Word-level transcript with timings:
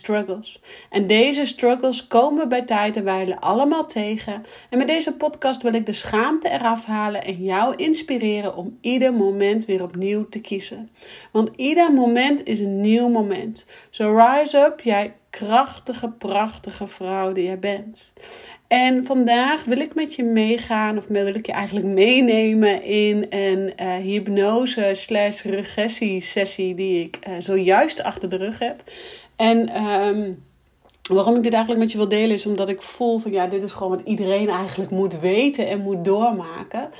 struggles. 0.00 0.60
En 0.90 1.06
deze 1.06 1.44
struggles 1.44 2.06
komen 2.06 2.48
bij 2.48 2.62
tijd 2.62 2.96
en 2.96 3.04
wijle 3.04 3.40
allemaal 3.40 3.86
tegen. 3.86 4.44
En 4.70 4.78
met 4.78 4.86
deze 4.86 5.12
podcast 5.12 5.62
wil 5.62 5.74
ik 5.74 5.86
de 5.86 5.92
schaamte 5.92 6.50
eraf 6.50 6.84
halen 6.84 7.24
en 7.24 7.42
jou 7.42 7.76
inspireren 7.76 8.56
om 8.56 8.78
ieder 8.80 9.14
moment 9.14 9.64
weer 9.64 9.82
opnieuw 9.82 10.28
te 10.28 10.40
kiezen. 10.40 10.90
Want 11.32 11.50
ieder 11.56 11.92
moment 11.92 12.44
is 12.44 12.58
een 12.60 12.80
nieuw 12.80 13.08
moment. 13.08 13.68
So 13.90 14.16
rise 14.16 14.58
up, 14.58 14.80
jij 14.80 15.14
krachtige, 15.30 16.08
prachtige 16.08 16.86
vrouw 16.86 17.32
die 17.32 17.44
jij 17.44 17.58
bent. 17.58 18.12
En 18.70 19.04
vandaag 19.04 19.64
wil 19.64 19.78
ik 19.78 19.94
met 19.94 20.14
je 20.14 20.22
meegaan, 20.22 20.96
of 20.96 21.06
wil 21.06 21.26
ik 21.26 21.46
je 21.46 21.52
eigenlijk 21.52 21.86
meenemen 21.86 22.82
in 22.82 23.26
een 23.28 23.72
uh, 23.80 23.94
hypnose 23.94 24.90
slash 24.94 25.42
regressie 25.42 26.20
sessie 26.20 26.74
die 26.74 27.04
ik 27.04 27.18
uh, 27.28 27.34
zojuist 27.38 28.02
achter 28.02 28.28
de 28.28 28.36
rug 28.36 28.58
heb. 28.58 28.82
En 29.40 29.84
um, 29.84 30.44
waarom 31.02 31.36
ik 31.36 31.42
dit 31.42 31.52
eigenlijk 31.52 31.82
met 31.82 31.92
je 31.92 31.98
wil 31.98 32.08
delen 32.08 32.36
is 32.36 32.46
omdat 32.46 32.68
ik 32.68 32.82
voel 32.82 33.18
van 33.18 33.30
ja, 33.30 33.46
dit 33.46 33.62
is 33.62 33.72
gewoon 33.72 33.96
wat 33.96 34.06
iedereen 34.06 34.48
eigenlijk 34.48 34.90
moet 34.90 35.20
weten 35.20 35.68
en 35.68 35.80
moet 35.80 36.04
doormaken. 36.04 36.90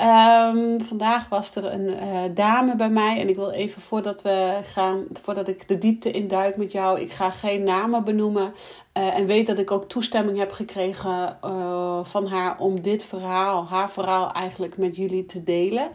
Um, 0.00 0.80
vandaag 0.80 1.28
was 1.28 1.54
er 1.54 1.64
een 1.64 1.88
uh, 1.88 2.20
dame 2.34 2.76
bij 2.76 2.88
mij 2.88 3.20
en 3.20 3.28
ik 3.28 3.36
wil 3.36 3.50
even 3.50 3.82
voordat 3.82 4.22
we 4.22 4.58
gaan, 4.62 5.04
voordat 5.22 5.48
ik 5.48 5.68
de 5.68 5.78
diepte 5.78 6.10
induik 6.10 6.56
met 6.56 6.72
jou, 6.72 7.00
ik 7.00 7.12
ga 7.12 7.30
geen 7.30 7.62
namen 7.62 8.04
benoemen 8.04 8.52
uh, 8.98 9.18
en 9.18 9.26
weet 9.26 9.46
dat 9.46 9.58
ik 9.58 9.70
ook 9.70 9.88
toestemming 9.88 10.38
heb 10.38 10.50
gekregen 10.50 11.38
uh, 11.44 11.98
van 12.02 12.26
haar 12.26 12.58
om 12.58 12.82
dit 12.82 13.04
verhaal, 13.04 13.66
haar 13.66 13.90
verhaal 13.90 14.32
eigenlijk 14.32 14.76
met 14.76 14.96
jullie 14.96 15.26
te 15.26 15.42
delen. 15.42 15.88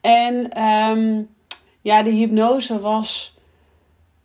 En 0.00 0.62
um, 0.62 1.28
ja, 1.80 2.02
de 2.02 2.10
hypnose 2.10 2.80
was 2.80 3.38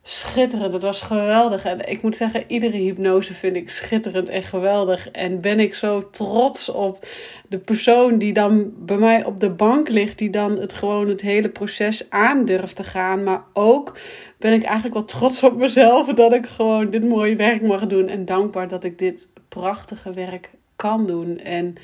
schitterend. 0.08 0.74
Het 0.74 0.82
was 0.82 1.02
geweldig. 1.02 1.66
En 1.66 1.90
ik 1.90 2.04
moet 2.04 2.16
zeggen, 2.16 2.44
iedere 2.48 2.78
hypnose 2.78 3.34
vind 3.34 3.56
ik 3.56 3.70
schitterend 3.70 4.30
en 4.30 4.42
geweldig. 4.42 5.12
En 5.12 5.42
ben 5.42 5.60
ik 5.60 5.76
zo 5.76 6.10
trots 6.10 6.70
op 6.70 7.08
de 7.48 7.58
persoon 7.58 8.18
die 8.18 8.34
dan 8.34 8.74
bij 8.78 8.98
mij 8.98 9.26
op 9.26 9.40
de 9.40 9.50
bank 9.50 9.90
ligt, 9.90 10.18
die 10.18 10.30
dan 10.30 10.58
het 10.58 10.74
gewoon 10.74 11.08
het 11.08 11.22
hele 11.22 11.50
proces 11.50 12.10
aandurft 12.10 12.76
te 12.76 12.84
gaan. 12.84 13.24
Maar 13.24 13.44
ook 13.54 13.98
ben 14.38 14.54
ik 14.54 14.64
eigenlijk 14.64 14.94
wel 14.94 15.06
trots 15.06 15.44
op 15.44 15.58
mezelf 15.58 16.14
dat 16.14 16.34
ik 16.34 16.46
gewoon 16.46 16.86
dit 16.86 17.04
mooie 17.04 17.36
werk 17.36 17.62
mag 17.62 17.88
doen. 17.88 18.08
En 18.08 18.26
dankbaar 18.26 18.68
dat 18.68 18.84
ik 18.84 18.98
dit 19.00 19.28
prachtige 19.50 20.14
werk 20.14 20.50
kan 20.76 21.08
doen. 21.08 21.40
En 21.40 21.76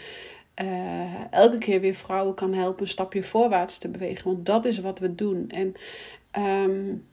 uh, 0.61 0.67
elke 1.31 1.57
keer 1.57 1.79
weer 1.79 1.93
vrouwen 1.93 2.33
kan 2.33 2.53
helpen 2.53 2.81
een 2.81 2.87
stapje 2.87 3.23
voorwaarts 3.23 3.77
te 3.77 3.89
bewegen. 3.89 4.23
Want 4.23 4.45
dat 4.45 4.65
is 4.65 4.79
wat 4.79 4.99
we 4.99 5.15
doen. 5.15 5.49
En 5.49 5.73
um, 6.43 7.03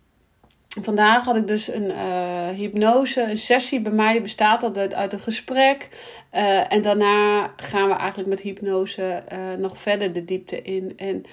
vandaag 0.68 1.24
had 1.24 1.36
ik 1.36 1.46
dus 1.46 1.72
een 1.72 1.90
uh, 1.90 2.48
hypnose, 2.48 3.22
een 3.22 3.38
sessie 3.38 3.80
bij 3.80 3.92
mij 3.92 4.22
bestaat 4.22 4.62
altijd 4.62 4.94
uit 4.94 5.12
een 5.12 5.18
gesprek. 5.18 5.88
Uh, 6.34 6.72
en 6.72 6.82
daarna 6.82 7.52
gaan 7.56 7.88
we 7.88 7.94
eigenlijk 7.94 8.28
met 8.28 8.40
hypnose 8.40 9.22
uh, 9.32 9.38
nog 9.58 9.78
verder 9.78 10.12
de 10.12 10.24
diepte 10.24 10.62
in. 10.62 10.92
En 10.96 11.24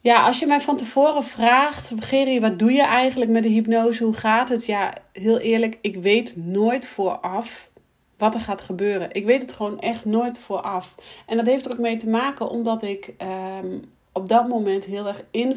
ja, 0.00 0.22
als 0.22 0.38
je 0.38 0.46
mij 0.46 0.60
van 0.60 0.76
tevoren 0.76 1.24
vraagt, 1.24 1.92
Geri, 1.98 2.40
wat 2.40 2.58
doe 2.58 2.72
je 2.72 2.82
eigenlijk 2.82 3.30
met 3.30 3.42
de 3.42 3.48
hypnose? 3.48 4.04
Hoe 4.04 4.14
gaat 4.14 4.48
het? 4.48 4.66
Ja, 4.66 4.92
heel 5.12 5.38
eerlijk, 5.38 5.78
ik 5.80 5.96
weet 5.96 6.36
nooit 6.36 6.86
vooraf 6.86 7.70
wat 8.18 8.34
er 8.34 8.40
gaat 8.40 8.60
gebeuren. 8.60 9.08
Ik 9.12 9.24
weet 9.24 9.42
het 9.42 9.52
gewoon 9.52 9.80
echt 9.80 10.04
nooit 10.04 10.38
vooraf. 10.38 10.94
En 11.26 11.36
dat 11.36 11.46
heeft 11.46 11.66
er 11.66 11.72
ook 11.72 11.78
mee 11.78 11.96
te 11.96 12.08
maken 12.08 12.48
omdat 12.48 12.82
ik 12.82 13.14
um, 13.62 13.82
op 14.12 14.28
dat 14.28 14.48
moment 14.48 14.84
heel 14.84 15.06
erg 15.06 15.24
in 15.30 15.56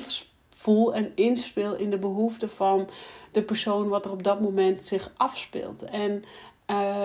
voel 0.58 0.94
en 0.94 1.12
inspeel 1.16 1.76
in 1.76 1.90
de 1.90 1.98
behoeften 1.98 2.50
van 2.50 2.90
de 3.32 3.42
persoon 3.42 3.88
wat 3.88 4.06
er 4.06 4.12
op 4.12 4.24
dat 4.24 4.42
moment 4.42 4.82
zich 4.82 5.12
afspeelt. 5.18 5.84
En 5.84 6.24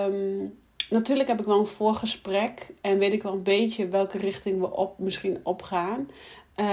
um, 0.06 0.58
natuurlijk 0.90 1.28
heb 1.28 1.40
ik 1.40 1.46
wel 1.46 1.58
een 1.58 1.66
voorgesprek 1.66 2.66
en 2.80 2.98
weet 2.98 3.12
ik 3.12 3.22
wel 3.22 3.32
een 3.32 3.42
beetje 3.42 3.88
welke 3.88 4.18
richting 4.18 4.60
we 4.60 4.76
op 4.76 4.98
misschien 4.98 5.40
opgaan. 5.42 6.10
Uh, 6.56 6.66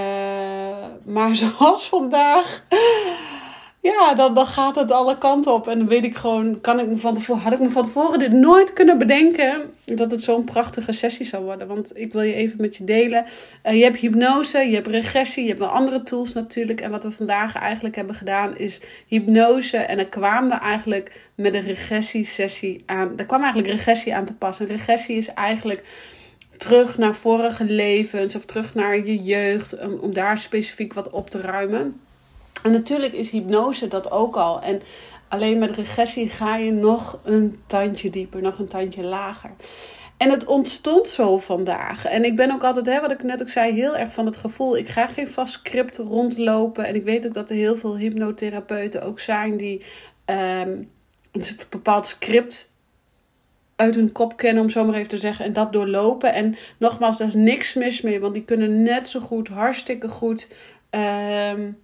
maar 1.04 1.36
zoals 1.42 1.88
vandaag 1.88 2.66
ja, 3.82 4.14
dan, 4.14 4.34
dan 4.34 4.46
gaat 4.46 4.76
het 4.76 4.90
alle 4.90 5.18
kanten 5.18 5.52
op. 5.52 5.68
En 5.68 5.78
dan 5.78 5.86
weet 5.86 6.04
ik 6.04 6.16
gewoon, 6.16 6.60
kan 6.60 6.80
ik 6.80 6.86
me 6.86 6.96
van 6.96 7.14
tevoren, 7.14 7.42
had 7.42 7.52
ik 7.52 7.60
me 7.60 7.70
van 7.70 7.82
tevoren 7.82 8.18
dit 8.18 8.32
nooit 8.32 8.72
kunnen 8.72 8.98
bedenken 8.98 9.74
dat 9.84 10.10
het 10.10 10.22
zo'n 10.22 10.44
prachtige 10.44 10.92
sessie 10.92 11.26
zou 11.26 11.44
worden. 11.44 11.66
Want 11.66 11.98
ik 11.98 12.12
wil 12.12 12.22
je 12.22 12.34
even 12.34 12.60
met 12.60 12.76
je 12.76 12.84
delen. 12.84 13.24
Uh, 13.64 13.74
je 13.74 13.82
hebt 13.82 13.96
hypnose, 13.96 14.58
je 14.58 14.74
hebt 14.74 14.86
regressie, 14.86 15.42
je 15.42 15.48
hebt 15.48 15.60
wel 15.60 15.68
andere 15.68 16.02
tools 16.02 16.32
natuurlijk. 16.32 16.80
En 16.80 16.90
wat 16.90 17.02
we 17.02 17.10
vandaag 17.10 17.54
eigenlijk 17.54 17.96
hebben 17.96 18.14
gedaan 18.14 18.56
is 18.56 18.80
hypnose. 19.06 19.76
En 19.76 19.96
dan 19.96 20.08
kwamen 20.08 20.50
we 20.50 20.56
eigenlijk 20.56 21.20
met 21.34 21.54
een 21.54 21.64
regressiesessie 21.64 22.82
aan. 22.86 23.16
Daar 23.16 23.26
kwam 23.26 23.42
eigenlijk 23.42 23.72
regressie 23.72 24.14
aan 24.14 24.24
te 24.24 24.34
passen. 24.34 24.66
regressie 24.66 25.16
is 25.16 25.34
eigenlijk 25.34 25.82
terug 26.56 26.98
naar 26.98 27.14
vorige 27.14 27.64
levens 27.64 28.34
of 28.34 28.44
terug 28.44 28.74
naar 28.74 29.06
je 29.06 29.16
jeugd. 29.16 29.78
Om 30.00 30.12
daar 30.12 30.38
specifiek 30.38 30.92
wat 30.92 31.10
op 31.10 31.30
te 31.30 31.40
ruimen. 31.40 32.00
En 32.62 32.70
natuurlijk 32.70 33.12
is 33.12 33.30
hypnose 33.30 33.88
dat 33.88 34.10
ook 34.10 34.36
al. 34.36 34.60
En 34.60 34.82
alleen 35.28 35.58
met 35.58 35.70
regressie 35.70 36.28
ga 36.28 36.56
je 36.56 36.72
nog 36.72 37.18
een 37.22 37.62
tandje 37.66 38.10
dieper, 38.10 38.42
nog 38.42 38.58
een 38.58 38.68
tandje 38.68 39.02
lager. 39.02 39.50
En 40.16 40.30
het 40.30 40.44
ontstond 40.44 41.08
zo 41.08 41.38
vandaag. 41.38 42.04
En 42.04 42.24
ik 42.24 42.36
ben 42.36 42.52
ook 42.52 42.64
altijd, 42.64 42.86
hè, 42.86 43.00
wat 43.00 43.10
ik 43.10 43.22
net 43.22 43.42
ook 43.42 43.48
zei, 43.48 43.72
heel 43.72 43.96
erg 43.96 44.12
van 44.12 44.26
het 44.26 44.36
gevoel. 44.36 44.76
Ik 44.76 44.88
ga 44.88 45.06
geen 45.06 45.28
vast 45.28 45.52
script 45.52 45.96
rondlopen. 45.96 46.84
En 46.84 46.94
ik 46.94 47.04
weet 47.04 47.26
ook 47.26 47.34
dat 47.34 47.50
er 47.50 47.56
heel 47.56 47.76
veel 47.76 47.96
hypnotherapeuten 47.96 49.02
ook 49.02 49.20
zijn 49.20 49.56
die 49.56 49.84
um, 50.26 50.90
een 51.32 51.42
bepaald 51.70 52.06
script 52.06 52.72
uit 53.76 53.94
hun 53.94 54.12
kop 54.12 54.36
kennen, 54.36 54.62
om 54.62 54.70
zo 54.70 54.84
maar 54.84 54.94
even 54.94 55.08
te 55.08 55.18
zeggen. 55.18 55.44
En 55.44 55.52
dat 55.52 55.72
doorlopen. 55.72 56.32
En 56.32 56.56
nogmaals, 56.78 57.18
daar 57.18 57.28
is 57.28 57.34
niks 57.34 57.74
mis 57.74 58.00
mee. 58.00 58.20
Want 58.20 58.34
die 58.34 58.44
kunnen 58.44 58.82
net 58.82 59.08
zo 59.08 59.20
goed, 59.20 59.48
hartstikke 59.48 60.08
goed. 60.08 60.46
Um, 60.90 61.78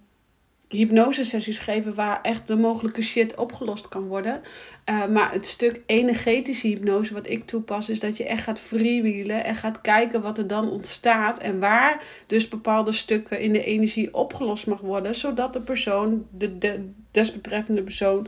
hypnosesessies 0.69 1.57
geven 1.57 1.95
waar 1.95 2.21
echt 2.21 2.47
de 2.47 2.55
mogelijke 2.55 3.01
shit 3.01 3.35
opgelost 3.35 3.87
kan 3.87 4.07
worden. 4.07 4.41
Uh, 4.89 5.07
maar 5.07 5.31
het 5.31 5.45
stuk 5.45 5.81
energetische 5.85 6.67
hypnose 6.67 7.13
wat 7.13 7.29
ik 7.29 7.45
toepas 7.45 7.89
is 7.89 7.99
dat 7.99 8.17
je 8.17 8.23
echt 8.23 8.43
gaat 8.43 8.59
freewheelen 8.59 9.43
en 9.43 9.55
gaat 9.55 9.81
kijken 9.81 10.21
wat 10.21 10.37
er 10.37 10.47
dan 10.47 10.69
ontstaat 10.69 11.39
en 11.39 11.59
waar 11.59 12.03
dus 12.27 12.47
bepaalde 12.47 12.91
stukken 12.91 13.39
in 13.39 13.53
de 13.53 13.63
energie 13.63 14.13
opgelost 14.13 14.67
mag 14.67 14.79
worden, 14.79 15.15
zodat 15.15 15.53
de 15.53 15.61
persoon, 15.61 16.25
de, 16.31 16.57
de 16.57 16.89
desbetreffende 17.11 17.83
persoon, 17.83 18.27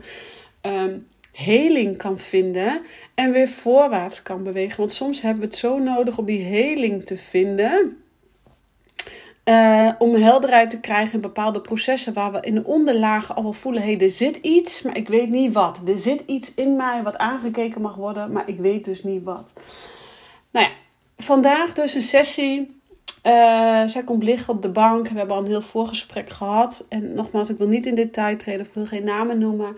um, 0.62 1.06
heling 1.32 1.96
kan 1.96 2.18
vinden 2.18 2.82
en 3.14 3.32
weer 3.32 3.48
voorwaarts 3.48 4.22
kan 4.22 4.42
bewegen. 4.42 4.76
Want 4.76 4.92
soms 4.92 5.20
hebben 5.20 5.40
we 5.40 5.46
het 5.48 5.56
zo 5.56 5.78
nodig 5.78 6.18
om 6.18 6.24
die 6.24 6.42
heling 6.42 7.04
te 7.04 7.16
vinden 7.16 7.96
uh, 9.50 9.90
om 9.98 10.14
helderheid 10.14 10.70
te 10.70 10.80
krijgen 10.80 11.14
in 11.14 11.20
bepaalde 11.20 11.60
processen 11.60 12.12
waar 12.12 12.32
we 12.32 12.40
in 12.40 12.54
de 12.54 12.64
onderlagen 12.64 13.34
al 13.34 13.42
wel 13.42 13.52
voelen: 13.52 14.00
er 14.00 14.10
zit 14.10 14.36
iets, 14.36 14.82
maar 14.82 14.96
ik 14.96 15.08
weet 15.08 15.28
niet 15.28 15.52
wat. 15.52 15.80
Er 15.86 15.98
zit 15.98 16.22
iets 16.26 16.54
in 16.54 16.76
mij 16.76 17.02
wat 17.02 17.18
aangekeken 17.18 17.80
mag 17.80 17.94
worden, 17.94 18.32
maar 18.32 18.48
ik 18.48 18.58
weet 18.58 18.84
dus 18.84 19.02
niet 19.02 19.24
wat. 19.24 19.52
Nou 20.50 20.66
ja, 20.66 20.72
vandaag 21.16 21.72
dus 21.72 21.94
een 21.94 22.02
sessie. 22.02 22.78
Uh, 23.26 23.86
zij 23.86 24.02
komt 24.04 24.22
liggen 24.22 24.54
op 24.54 24.62
de 24.62 24.68
bank. 24.68 25.08
We 25.08 25.18
hebben 25.18 25.36
al 25.36 25.42
een 25.42 25.48
heel 25.48 25.62
voorgesprek 25.62 26.30
gehad. 26.30 26.86
En 26.88 27.14
nogmaals, 27.14 27.48
ik 27.48 27.58
wil 27.58 27.68
niet 27.68 27.86
in 27.86 27.94
detail 27.94 28.36
treden, 28.36 28.66
ik 28.66 28.74
wil 28.74 28.86
geen 28.86 29.04
namen 29.04 29.38
noemen. 29.38 29.76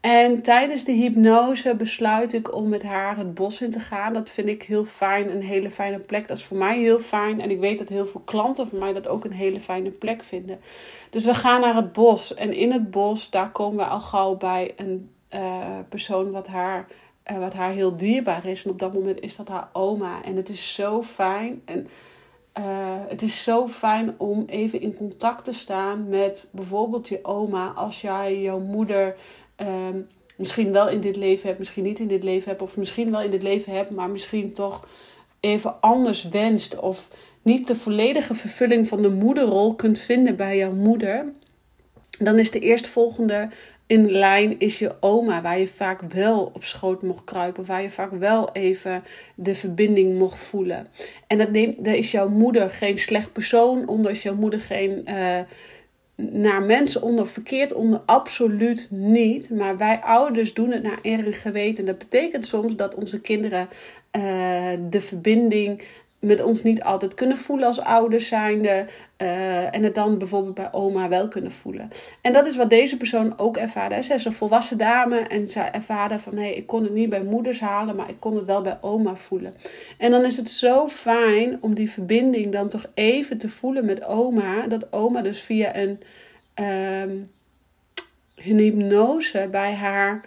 En 0.00 0.42
tijdens 0.42 0.84
de 0.84 0.92
hypnose 0.92 1.74
besluit 1.76 2.32
ik 2.32 2.54
om 2.54 2.68
met 2.68 2.82
haar 2.82 3.16
het 3.16 3.34
bos 3.34 3.60
in 3.60 3.70
te 3.70 3.80
gaan. 3.80 4.12
Dat 4.12 4.30
vind 4.30 4.48
ik 4.48 4.62
heel 4.62 4.84
fijn, 4.84 5.30
een 5.30 5.42
hele 5.42 5.70
fijne 5.70 5.98
plek. 5.98 6.28
Dat 6.28 6.36
is 6.36 6.44
voor 6.44 6.56
mij 6.56 6.78
heel 6.78 6.98
fijn. 6.98 7.40
En 7.40 7.50
ik 7.50 7.58
weet 7.58 7.78
dat 7.78 7.88
heel 7.88 8.06
veel 8.06 8.20
klanten 8.24 8.68
van 8.68 8.78
mij 8.78 8.92
dat 8.92 9.08
ook 9.08 9.24
een 9.24 9.32
hele 9.32 9.60
fijne 9.60 9.90
plek 9.90 10.22
vinden. 10.22 10.60
Dus 11.10 11.24
we 11.24 11.34
gaan 11.34 11.60
naar 11.60 11.74
het 11.74 11.92
bos. 11.92 12.34
En 12.34 12.52
in 12.52 12.72
het 12.72 12.90
bos, 12.90 13.30
daar 13.30 13.50
komen 13.50 13.76
we 13.76 13.84
al 13.84 14.00
gauw 14.00 14.36
bij 14.36 14.72
een 14.76 15.10
uh, 15.34 15.78
persoon 15.88 16.30
wat 16.30 16.46
haar, 16.46 16.86
uh, 17.30 17.38
wat 17.38 17.54
haar 17.54 17.70
heel 17.70 17.96
dierbaar 17.96 18.46
is. 18.46 18.64
En 18.64 18.70
op 18.70 18.78
dat 18.78 18.94
moment 18.94 19.20
is 19.20 19.36
dat 19.36 19.48
haar 19.48 19.68
oma. 19.72 20.24
En 20.24 20.36
het 20.36 20.48
is 20.48 20.74
zo 20.74 21.02
fijn. 21.02 21.62
En 21.64 21.88
uh, 22.58 22.64
het 23.08 23.22
is 23.22 23.42
zo 23.42 23.68
fijn 23.68 24.14
om 24.18 24.44
even 24.46 24.80
in 24.80 24.94
contact 24.94 25.44
te 25.44 25.52
staan 25.52 26.08
met 26.08 26.48
bijvoorbeeld 26.50 27.08
je 27.08 27.18
oma. 27.22 27.66
Als 27.66 28.00
jij 28.00 28.40
jouw 28.40 28.58
moeder 28.58 29.16
um, 29.60 30.06
misschien 30.36 30.72
wel 30.72 30.88
in 30.88 31.00
dit 31.00 31.16
leven 31.16 31.46
hebt, 31.46 31.58
misschien 31.58 31.84
niet 31.84 31.98
in 31.98 32.08
dit 32.08 32.22
leven 32.22 32.48
hebt, 32.48 32.62
of 32.62 32.76
misschien 32.76 33.10
wel 33.10 33.22
in 33.22 33.30
dit 33.30 33.42
leven 33.42 33.72
hebt, 33.72 33.90
maar 33.90 34.10
misschien 34.10 34.52
toch 34.52 34.88
even 35.40 35.80
anders 35.80 36.28
wenst, 36.28 36.78
of 36.78 37.08
niet 37.42 37.66
de 37.66 37.74
volledige 37.74 38.34
vervulling 38.34 38.88
van 38.88 39.02
de 39.02 39.10
moederrol 39.10 39.74
kunt 39.74 39.98
vinden 39.98 40.36
bij 40.36 40.56
jouw 40.56 40.72
moeder, 40.72 41.32
dan 42.18 42.38
is 42.38 42.50
de 42.50 42.60
eerstvolgende 42.60 43.48
in 43.88 44.10
lijn 44.10 44.60
is 44.60 44.78
je 44.78 44.94
oma, 45.00 45.42
waar 45.42 45.58
je 45.58 45.66
vaak 45.66 46.00
wel 46.00 46.50
op 46.54 46.64
schoot 46.64 47.02
mocht 47.02 47.24
kruipen, 47.24 47.64
waar 47.64 47.82
je 47.82 47.90
vaak 47.90 48.12
wel 48.12 48.52
even 48.52 49.04
de 49.34 49.54
verbinding 49.54 50.18
mocht 50.18 50.38
voelen. 50.38 50.86
En 51.26 51.38
dat 51.38 51.50
neemt, 51.50 51.84
daar 51.84 51.94
is 51.96 52.10
jouw 52.10 52.28
moeder 52.28 52.70
geen 52.70 52.98
slecht 52.98 53.32
persoon 53.32 53.88
onder, 53.88 54.10
is 54.10 54.22
jouw 54.22 54.34
moeder 54.34 54.60
geen 54.60 55.02
uh, 55.04 55.38
naar 56.22 56.62
mensen 56.62 57.02
onder, 57.02 57.26
verkeerd 57.26 57.72
onder, 57.72 58.00
absoluut 58.04 58.88
niet. 58.90 59.50
Maar 59.50 59.76
wij 59.76 60.00
ouders 60.00 60.54
doen 60.54 60.70
het 60.70 60.82
naar 60.82 60.98
eer 61.02 61.26
en 61.26 61.32
geweten. 61.32 61.84
Dat 61.84 61.98
betekent 61.98 62.46
soms 62.46 62.76
dat 62.76 62.94
onze 62.94 63.20
kinderen 63.20 63.68
uh, 64.16 64.22
de 64.90 65.00
verbinding 65.00 65.82
met 66.18 66.42
ons 66.42 66.62
niet 66.62 66.82
altijd 66.82 67.14
kunnen 67.14 67.38
voelen 67.38 67.66
als 67.66 67.80
ouders 67.80 68.28
zijnde. 68.28 68.86
Uh, 69.22 69.74
en 69.74 69.82
het 69.82 69.94
dan 69.94 70.18
bijvoorbeeld 70.18 70.54
bij 70.54 70.72
oma 70.72 71.08
wel 71.08 71.28
kunnen 71.28 71.52
voelen. 71.52 71.90
En 72.20 72.32
dat 72.32 72.46
is 72.46 72.56
wat 72.56 72.70
deze 72.70 72.96
persoon 72.96 73.38
ook 73.38 73.56
ervaarde. 73.56 74.02
Zij 74.02 74.16
is 74.16 74.24
een 74.24 74.32
volwassen 74.32 74.78
dame 74.78 75.18
en 75.18 75.48
zij 75.48 75.72
ervaarde 75.72 76.18
van... 76.18 76.36
hé, 76.36 76.48
ik 76.48 76.66
kon 76.66 76.82
het 76.82 76.92
niet 76.92 77.10
bij 77.10 77.22
moeders 77.22 77.60
halen, 77.60 77.96
maar 77.96 78.08
ik 78.08 78.20
kon 78.20 78.36
het 78.36 78.44
wel 78.44 78.62
bij 78.62 78.78
oma 78.80 79.16
voelen. 79.16 79.54
En 79.98 80.10
dan 80.10 80.24
is 80.24 80.36
het 80.36 80.48
zo 80.48 80.88
fijn 80.88 81.58
om 81.60 81.74
die 81.74 81.90
verbinding 81.90 82.52
dan 82.52 82.68
toch 82.68 82.86
even 82.94 83.38
te 83.38 83.48
voelen 83.48 83.84
met 83.84 84.04
oma. 84.04 84.66
Dat 84.66 84.92
oma 84.92 85.22
dus 85.22 85.40
via 85.40 85.76
een, 85.76 86.00
um, 86.54 87.30
een 88.36 88.58
hypnose 88.58 89.48
bij 89.50 89.74
haar 89.74 90.24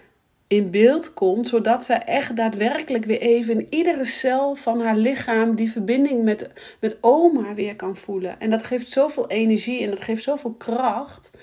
in 0.51 0.69
beeld 0.69 1.13
komt, 1.13 1.47
zodat 1.47 1.85
ze 1.85 1.93
echt 1.93 2.35
daadwerkelijk 2.35 3.05
weer 3.05 3.21
even 3.21 3.59
in 3.59 3.67
iedere 3.69 4.03
cel 4.03 4.55
van 4.55 4.81
haar 4.81 4.95
lichaam 4.95 5.55
die 5.55 5.71
verbinding 5.71 6.23
met, 6.23 6.49
met 6.79 6.97
oma 7.01 7.53
weer 7.53 7.75
kan 7.75 7.95
voelen. 7.95 8.39
En 8.39 8.49
dat 8.49 8.63
geeft 8.63 8.87
zoveel 8.87 9.29
energie 9.29 9.83
en 9.83 9.89
dat 9.89 10.01
geeft 10.01 10.23
zoveel 10.23 10.51
kracht. 10.51 11.37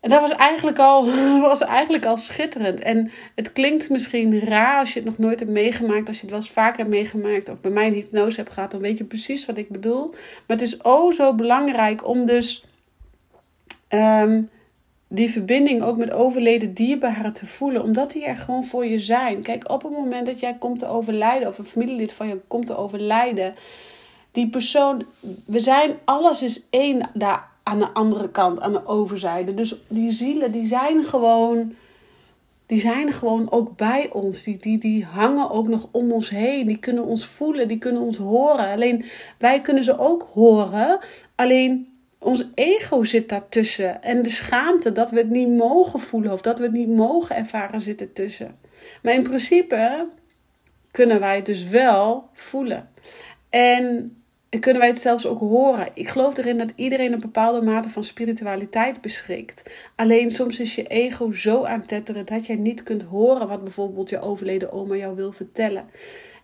En 0.00 0.10
dat 0.10 0.20
was 0.20 0.30
eigenlijk 0.30 0.78
al, 0.78 1.10
was 1.40 1.60
eigenlijk 1.60 2.04
al 2.04 2.16
schitterend. 2.16 2.80
En 2.80 3.10
het 3.34 3.52
klinkt 3.52 3.90
misschien 3.90 4.40
raar 4.40 4.78
als 4.78 4.92
je 4.92 4.98
het 4.98 5.08
nog 5.08 5.18
nooit 5.18 5.38
hebt 5.38 5.52
meegemaakt. 5.52 6.08
Als 6.08 6.16
je 6.16 6.22
het 6.22 6.30
wel 6.30 6.40
eens 6.40 6.50
vaker 6.50 6.78
hebt 6.78 6.90
meegemaakt 6.90 7.48
of 7.48 7.60
bij 7.60 7.70
mij 7.70 7.86
een 7.86 7.94
hypnose 7.94 8.40
hebt 8.40 8.52
gehad, 8.52 8.70
dan 8.70 8.80
weet 8.80 8.98
je 8.98 9.04
precies 9.04 9.46
wat 9.46 9.58
ik 9.58 9.68
bedoel. 9.68 10.08
Maar 10.10 10.56
het 10.56 10.62
is 10.62 10.76
oh 10.76 11.12
zo 11.12 11.34
belangrijk 11.34 12.08
om 12.08 12.26
dus 12.26 12.64
ehm, 13.88 14.42
die 15.14 15.30
verbinding 15.30 15.82
ook 15.82 15.96
met 15.96 16.12
overleden 16.12 16.74
dierbaren 16.74 17.32
te 17.32 17.46
voelen, 17.46 17.82
omdat 17.82 18.10
die 18.10 18.24
er 18.24 18.36
gewoon 18.36 18.64
voor 18.64 18.86
je 18.86 18.98
zijn. 18.98 19.42
Kijk, 19.42 19.70
op 19.70 19.82
het 19.82 19.92
moment 19.92 20.26
dat 20.26 20.40
jij 20.40 20.56
komt 20.58 20.78
te 20.78 20.86
overlijden, 20.86 21.48
of 21.48 21.58
een 21.58 21.64
familielid 21.64 22.12
van 22.12 22.28
je 22.28 22.40
komt 22.46 22.66
te 22.66 22.76
overlijden, 22.76 23.54
die 24.32 24.48
persoon, 24.48 25.04
we 25.46 25.60
zijn, 25.60 25.94
alles 26.04 26.42
is 26.42 26.66
één 26.70 27.10
daar 27.12 27.48
aan 27.62 27.78
de 27.78 27.88
andere 27.92 28.30
kant, 28.30 28.60
aan 28.60 28.72
de 28.72 28.86
overzijde. 28.86 29.54
Dus 29.54 29.76
die 29.88 30.10
zielen, 30.10 30.52
die 30.52 30.66
zijn 30.66 31.04
gewoon, 31.04 31.74
die 32.66 32.80
zijn 32.80 33.12
gewoon 33.12 33.50
ook 33.50 33.76
bij 33.76 34.10
ons. 34.12 34.42
Die, 34.42 34.56
die, 34.56 34.78
die 34.78 35.04
hangen 35.04 35.50
ook 35.50 35.68
nog 35.68 35.88
om 35.90 36.12
ons 36.12 36.30
heen. 36.30 36.66
Die 36.66 36.78
kunnen 36.78 37.04
ons 37.04 37.26
voelen, 37.26 37.68
die 37.68 37.78
kunnen 37.78 38.02
ons 38.02 38.16
horen. 38.16 38.72
Alleen 38.72 39.04
wij 39.38 39.60
kunnen 39.60 39.84
ze 39.84 39.98
ook 39.98 40.28
horen. 40.32 40.98
Alleen 41.34 41.93
ons 42.24 42.44
ego 42.54 43.04
zit 43.04 43.28
daartussen. 43.28 44.02
En 44.02 44.22
de 44.22 44.30
schaamte 44.30 44.92
dat 44.92 45.10
we 45.10 45.18
het 45.18 45.30
niet 45.30 45.48
mogen 45.48 46.00
voelen 46.00 46.32
of 46.32 46.40
dat 46.40 46.58
we 46.58 46.64
het 46.64 46.72
niet 46.72 46.88
mogen 46.88 47.36
ervaren 47.36 47.80
zit 47.80 48.00
ertussen. 48.00 48.58
Maar 49.02 49.14
in 49.14 49.22
principe 49.22 50.08
kunnen 50.90 51.20
wij 51.20 51.36
het 51.36 51.46
dus 51.46 51.64
wel 51.64 52.28
voelen. 52.32 52.88
En 53.50 54.16
kunnen 54.60 54.82
wij 54.82 54.90
het 54.90 55.00
zelfs 55.00 55.26
ook 55.26 55.40
horen. 55.40 55.88
Ik 55.94 56.08
geloof 56.08 56.36
erin 56.36 56.58
dat 56.58 56.72
iedereen 56.74 57.12
een 57.12 57.18
bepaalde 57.18 57.62
mate 57.62 57.88
van 57.88 58.04
spiritualiteit 58.04 59.00
beschikt. 59.00 59.70
Alleen 59.94 60.30
soms 60.30 60.60
is 60.60 60.74
je 60.74 60.86
ego 60.86 61.30
zo 61.30 61.64
aan 61.64 61.86
tetteren 61.86 62.26
dat 62.26 62.46
jij 62.46 62.56
niet 62.56 62.82
kunt 62.82 63.02
horen 63.02 63.48
wat 63.48 63.62
bijvoorbeeld 63.62 64.10
je 64.10 64.20
overleden 64.20 64.72
oma 64.72 64.96
jou 64.96 65.16
wil 65.16 65.32
vertellen. 65.32 65.84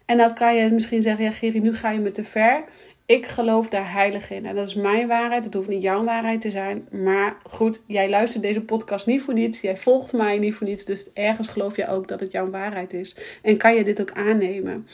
En 0.04 0.16
dan 0.16 0.34
kan 0.34 0.54
je 0.54 0.70
misschien 0.70 1.02
zeggen: 1.02 1.24
Ja, 1.24 1.30
Geri, 1.30 1.60
nu 1.60 1.74
ga 1.74 1.90
je 1.90 1.98
me 1.98 2.10
te 2.10 2.24
ver. 2.24 2.64
Ik 3.10 3.26
geloof 3.26 3.68
daar 3.68 3.92
heilig 3.92 4.30
in. 4.30 4.46
En 4.46 4.54
dat 4.54 4.66
is 4.66 4.74
mijn 4.74 5.08
waarheid. 5.08 5.44
Het 5.44 5.54
hoeft 5.54 5.68
niet 5.68 5.82
jouw 5.82 6.04
waarheid 6.04 6.40
te 6.40 6.50
zijn. 6.50 6.88
Maar 6.90 7.36
goed, 7.42 7.82
jij 7.86 8.08
luistert 8.08 8.42
deze 8.42 8.60
podcast 8.60 9.06
niet 9.06 9.22
voor 9.22 9.34
niets. 9.34 9.60
Jij 9.60 9.76
volgt 9.76 10.12
mij 10.12 10.38
niet 10.38 10.54
voor 10.54 10.66
niets. 10.66 10.84
Dus 10.84 11.12
ergens 11.12 11.48
geloof 11.48 11.76
je 11.76 11.88
ook 11.88 12.08
dat 12.08 12.20
het 12.20 12.32
jouw 12.32 12.50
waarheid 12.50 12.92
is. 12.92 13.16
En 13.42 13.56
kan 13.56 13.74
je 13.74 13.84
dit 13.84 14.00
ook 14.00 14.10
aannemen. 14.12 14.86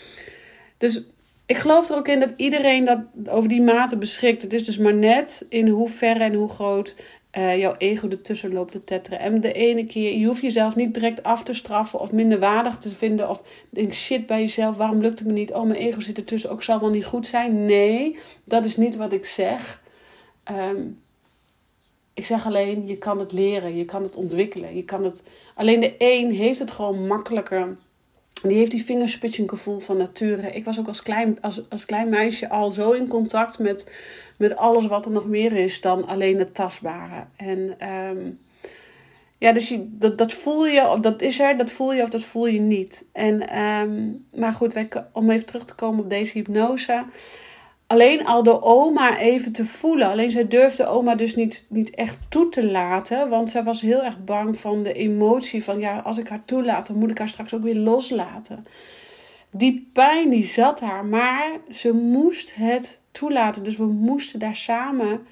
Dus 0.77 1.07
ik 1.47 1.57
geloof 1.57 1.91
er 1.91 1.97
ook 1.97 2.09
in 2.09 2.21
dat 2.21 2.33
iedereen 2.37 2.85
dat 2.85 2.99
over 3.27 3.49
die 3.49 3.63
mate 3.63 3.99
beschikt. 3.99 4.43
Het 4.43 4.53
is 4.53 4.65
dus 4.65 4.79
maar 4.79 4.95
net 4.95 5.47
in 5.49 5.69
hoeverre 5.69 6.25
en 6.25 6.35
hoe 6.35 6.49
groot 6.49 6.97
uh, 7.39 7.59
jouw 7.59 7.75
ego 7.79 8.09
ertussen 8.09 8.53
loopt 8.53 8.73
te 8.73 8.85
tetteren. 8.85 9.19
En 9.19 9.41
de 9.41 9.53
ene 9.53 9.87
keer, 9.87 10.19
je 10.19 10.27
hoeft 10.27 10.41
jezelf 10.41 10.77
niet 10.77 10.95
direct 10.95 11.23
af 11.23 11.43
te 11.43 11.55
straffen 11.55 12.01
of 12.01 12.13
minder 12.13 12.39
waardig 12.39 12.77
te 12.77 12.89
vinden. 12.89 13.29
Of 13.29 13.43
denk 13.71 13.93
shit 13.93 14.27
bij 14.27 14.41
jezelf, 14.41 14.77
waarom 14.77 15.01
lukt 15.01 15.19
het 15.19 15.29
me 15.29 15.33
niet? 15.33 15.53
Oh, 15.53 15.63
mijn 15.63 15.81
ego 15.81 16.01
zit 16.01 16.17
ertussen, 16.17 16.51
ook 16.51 16.63
zal 16.63 16.81
wel 16.81 16.91
niet 16.91 17.05
goed 17.05 17.27
zijn. 17.27 17.65
Nee, 17.65 18.19
dat 18.45 18.65
is 18.65 18.77
niet 18.77 18.97
wat 18.97 19.13
ik 19.13 19.25
zeg. 19.25 19.83
Um, 20.51 21.01
ik 22.15 22.27
zeg 22.27 22.47
alleen, 22.47 22.87
je 22.87 22.99
kan 22.99 23.19
het 23.19 23.33
leren, 23.33 23.77
je 23.77 23.85
kan 23.85 24.03
het 24.03 24.17
ontwikkelen. 24.17 24.77
Je 24.77 24.85
kan 24.85 25.05
het... 25.05 25.23
Alleen 25.55 25.81
de 25.81 25.95
een 25.99 26.33
heeft 26.33 26.59
het 26.59 26.71
gewoon 26.71 27.07
makkelijker 27.07 27.77
die 28.49 28.59
heeft 28.59 28.71
die 28.71 28.85
vingerspitsengevoel 28.85 29.79
van 29.79 29.97
nature. 29.97 30.53
Ik 30.53 30.65
was 30.65 30.79
ook 30.79 30.87
als 30.87 31.03
klein, 31.03 31.39
als, 31.41 31.63
als 31.71 31.85
klein 31.85 32.09
meisje 32.09 32.49
al 32.49 32.71
zo 32.71 32.91
in 32.91 33.09
contact 33.09 33.59
met, 33.59 33.91
met 34.37 34.57
alles 34.57 34.87
wat 34.87 35.05
er 35.05 35.11
nog 35.11 35.27
meer 35.27 35.53
is 35.53 35.81
dan 35.81 36.07
alleen 36.07 36.39
het 36.39 36.55
tastbare. 36.55 37.25
En 37.37 37.89
um, 37.89 38.39
ja, 39.39 39.53
dus 39.53 39.69
je, 39.69 39.87
dat, 39.89 40.19
dat 40.19 40.33
voel 40.33 40.67
je, 40.67 40.89
of 40.89 41.01
dat 41.01 41.23
is 41.23 41.41
er, 41.41 41.57
dat 41.57 41.71
voel 41.71 41.93
je 41.93 42.03
of 42.03 42.09
dat 42.09 42.23
voel 42.23 42.47
je 42.47 42.61
niet. 42.61 43.07
En, 43.13 43.59
um, 43.59 44.25
maar 44.35 44.53
goed, 44.53 44.87
om 45.13 45.31
even 45.31 45.47
terug 45.47 45.65
te 45.65 45.75
komen 45.75 46.05
op 46.05 46.11
deze 46.11 46.33
hypnose 46.33 47.05
alleen 47.87 48.27
al 48.27 48.43
de 48.43 48.63
oma 48.63 49.19
even 49.19 49.53
te 49.53 49.67
voelen. 49.67 50.09
Alleen 50.09 50.31
zij 50.31 50.49
durfde 50.49 50.87
oma 50.87 51.15
dus 51.15 51.35
niet, 51.35 51.65
niet 51.69 51.91
echt 51.91 52.19
toe 52.29 52.49
te 52.49 52.65
laten. 52.65 53.29
Want 53.29 53.51
zij 53.51 53.65
was 53.65 53.81
heel 53.81 54.05
erg 54.05 54.25
bang 54.25 54.59
van 54.59 54.83
de 54.83 54.93
emotie 54.93 55.65
van 55.65 55.79
ja, 55.79 55.99
als 55.99 56.19
ik 56.19 56.29
haar 56.29 56.45
toelaat, 56.45 56.87
dan 56.87 56.97
moet 56.97 57.11
ik 57.11 57.19
haar 57.19 57.29
straks 57.29 57.55
ook 57.55 57.63
weer 57.63 57.77
loslaten. 57.77 58.67
Die 59.51 59.91
pijn 59.93 60.29
die 60.29 60.45
zat 60.45 60.81
haar, 60.81 61.05
maar 61.05 61.51
ze 61.71 61.95
moest 61.95 62.55
het 62.55 63.01
toelaten. 63.11 63.65
Dus 63.65 63.77
we 63.77 63.87
moesten 63.87 64.39
daar 64.39 64.57
samen 64.57 65.27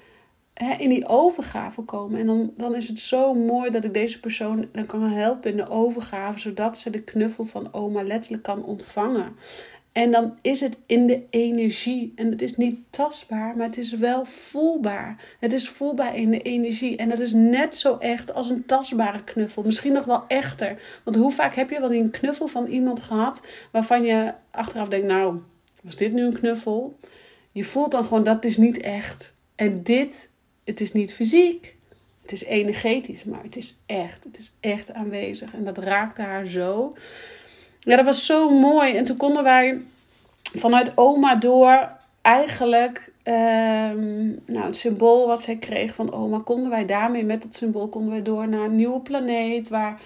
hè, 0.53 0.73
in 0.73 0.89
die 0.89 1.07
overgave 1.07 1.81
komen. 1.81 2.19
En 2.19 2.25
dan, 2.25 2.53
dan 2.57 2.75
is 2.75 2.87
het 2.87 2.99
zo 2.99 3.33
mooi 3.33 3.69
dat 3.69 3.83
ik 3.83 3.93
deze 3.93 4.19
persoon 4.19 4.67
dan 4.71 4.85
kan 4.85 5.01
helpen 5.01 5.51
in 5.51 5.57
de 5.57 5.69
overgave, 5.69 6.39
zodat 6.39 6.77
ze 6.77 6.89
de 6.89 7.01
knuffel 7.01 7.45
van 7.45 7.73
oma 7.73 8.03
letterlijk 8.03 8.43
kan 8.43 8.63
ontvangen. 8.63 9.35
En 9.95 10.11
dan 10.11 10.37
is 10.41 10.59
het 10.59 10.77
in 10.85 11.07
de 11.07 11.23
energie. 11.29 12.13
En 12.15 12.29
het 12.31 12.41
is 12.41 12.57
niet 12.57 12.79
tastbaar, 12.89 13.55
maar 13.57 13.65
het 13.65 13.77
is 13.77 13.91
wel 13.91 14.25
voelbaar. 14.25 15.35
Het 15.39 15.53
is 15.53 15.69
voelbaar 15.69 16.17
in 16.17 16.29
de 16.29 16.41
energie. 16.41 16.97
En 16.97 17.09
dat 17.09 17.19
is 17.19 17.33
net 17.33 17.75
zo 17.75 17.97
echt 17.97 18.33
als 18.33 18.49
een 18.49 18.65
tastbare 18.65 19.23
knuffel. 19.23 19.63
Misschien 19.63 19.93
nog 19.93 20.05
wel 20.05 20.23
echter. 20.27 20.99
Want 21.03 21.15
hoe 21.17 21.31
vaak 21.31 21.55
heb 21.55 21.69
je 21.69 21.79
wel 21.79 21.93
een 21.93 22.09
knuffel 22.09 22.47
van 22.47 22.65
iemand 22.65 22.99
gehad 22.99 23.45
waarvan 23.71 24.03
je 24.03 24.33
achteraf 24.51 24.87
denkt: 24.87 25.07
Nou, 25.07 25.39
was 25.81 25.95
dit 25.95 26.13
nu 26.13 26.25
een 26.25 26.39
knuffel? 26.39 26.97
Je 27.51 27.63
voelt 27.63 27.91
dan 27.91 28.03
gewoon 28.03 28.23
dat 28.23 28.45
is 28.45 28.57
niet 28.57 28.77
echt. 28.77 29.35
En 29.55 29.83
dit, 29.83 30.29
het 30.63 30.81
is 30.81 30.93
niet 30.93 31.13
fysiek. 31.13 31.75
Het 32.21 32.31
is 32.31 32.43
energetisch, 32.43 33.23
maar 33.23 33.43
het 33.43 33.55
is 33.55 33.77
echt. 33.85 34.23
Het 34.23 34.37
is 34.37 34.53
echt 34.59 34.93
aanwezig. 34.93 35.53
En 35.53 35.63
dat 35.63 35.77
raakte 35.77 36.21
haar 36.21 36.47
zo. 36.47 36.95
Ja, 37.85 37.95
dat 37.95 38.05
was 38.05 38.25
zo 38.25 38.49
mooi. 38.49 38.95
En 38.95 39.03
toen 39.03 39.17
konden 39.17 39.43
wij 39.43 39.81
vanuit 40.53 40.91
oma 40.95 41.35
door 41.35 41.89
eigenlijk 42.21 43.11
ehm, 43.23 44.25
nou, 44.45 44.65
het 44.65 44.77
symbool 44.77 45.27
wat 45.27 45.41
zij 45.41 45.55
kreeg 45.55 45.95
van 45.95 46.13
oma, 46.13 46.39
konden 46.39 46.69
wij 46.69 46.85
daarmee 46.85 47.23
met 47.23 47.43
het 47.43 47.55
symbool 47.55 47.87
konden 47.87 48.11
wij 48.11 48.21
door 48.21 48.47
naar 48.47 48.65
een 48.65 48.75
nieuwe 48.75 48.99
planeet 48.99 49.69
waar 49.69 50.01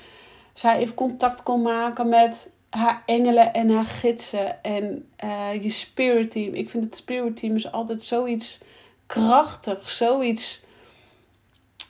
zij 0.53 0.77
even 0.77 0.95
contact 0.95 1.43
kon 1.43 1.61
maken 1.61 2.09
met 2.09 2.49
haar 2.69 3.03
engelen 3.05 3.53
en 3.53 3.69
haar 3.69 3.85
gidsen 3.85 4.63
en 4.63 5.05
uh, 5.23 5.63
je 5.63 5.69
spirit 5.69 6.31
team. 6.31 6.53
Ik 6.53 6.69
vind 6.69 6.83
het 6.83 6.95
spirit 6.95 7.35
team 7.35 7.55
is 7.55 7.71
altijd 7.71 8.03
zoiets 8.03 8.59
krachtig, 9.05 9.89
zoiets 9.89 10.63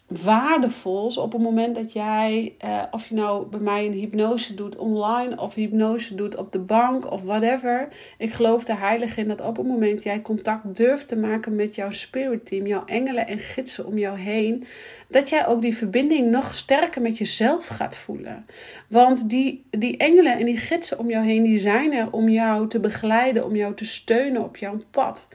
waardevols 0.10 1.18
op 1.18 1.32
het 1.32 1.42
moment 1.42 1.76
dat 1.76 1.94
jij, 1.94 2.56
uh, 2.66 2.84
of 2.92 3.08
je 3.08 3.16
nou 3.16 3.46
bij 3.46 3.60
mij 3.60 3.86
een 3.86 3.94
hypnose 3.94 4.54
doet 4.54 4.76
online 4.76 5.42
of 5.42 5.56
hypnose 5.56 6.16
doet 6.16 6.36
op 6.36 6.52
de 6.52 6.60
bank 6.60 7.12
of 7.12 7.22
whatever. 7.22 7.88
Ik 8.18 8.34
geloof 8.34 8.68
er 8.68 8.80
heilig 8.80 9.18
in 9.18 9.28
dat 9.28 9.42
op 9.42 9.58
het 9.58 9.68
moment 9.68 10.04
jij 10.04 10.22
contact 10.22 10.76
durft 10.76 11.08
te 11.08 11.18
maken 11.18 11.56
met 11.56 11.76
jouw 11.76 11.92
spirit 11.92 12.46
team, 12.46 12.68
jouw 12.68 12.86
engelen 12.86 13.28
en 13.28 13.40
gidsen 13.40 13.86
om 13.86 13.98
jou 13.98 14.18
heen, 14.18 14.66
dat 15.10 15.30
jij 15.30 15.48
ook 15.48 15.62
die 15.62 15.76
verbinding 15.76 16.32
nog 16.32 16.54
sterker 16.54 17.02
met 17.02 17.18
jezelf 17.18 17.68
gaat 17.68 17.98
voelen. 17.98 18.46
Want 18.88 19.30
die, 19.30 19.64
die 19.70 19.98
engelen 19.98 20.38
en 20.40 20.46
die 20.46 20.58
gidsen 20.58 21.00
om 21.00 21.10
jou 21.10 21.26
heen, 21.26 21.44
die 21.44 21.60
zijn 21.60 21.94
er 21.94 22.12
om 22.12 22.30
jou 22.30 22.68
te 22.68 22.80
begeleiden, 22.80 23.46
om 23.46 23.56
jou 23.56 23.74
te 23.74 23.86
steunen 23.86 24.44
op 24.44 24.58
jouw 24.58 24.78
pad. 24.92 25.28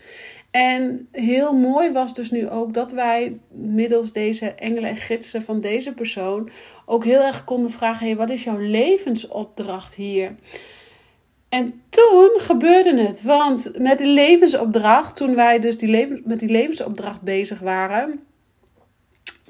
En 0.55 1.09
heel 1.13 1.53
mooi 1.53 1.93
was 1.93 2.15
dus 2.15 2.31
nu 2.31 2.49
ook 2.49 2.75
dat 2.75 2.93
wij 2.93 3.39
middels 3.51 4.13
deze 4.13 4.51
engelen 4.51 4.91
en 4.91 4.97
gidsen 4.97 5.43
van 5.43 5.61
deze 5.61 5.93
persoon 5.93 6.51
ook 6.87 7.05
heel 7.05 7.23
erg 7.23 7.45
konden 7.45 7.71
vragen: 7.71 8.07
hey, 8.07 8.17
wat 8.17 8.31
is 8.31 8.45
jouw 8.45 8.59
levensopdracht 8.59 9.95
hier? 9.95 10.35
En 11.49 11.83
toen 11.89 12.31
gebeurde 12.37 12.97
het, 12.97 13.23
want 13.23 13.79
met 13.79 13.99
die 13.99 14.07
levensopdracht, 14.07 15.17
toen 15.17 15.35
wij 15.35 15.59
dus 15.59 15.79
die 15.79 16.23
met 16.25 16.41
die 16.41 16.51
levensopdracht 16.51 17.23
bezig 17.23 17.59
waren, 17.59 18.21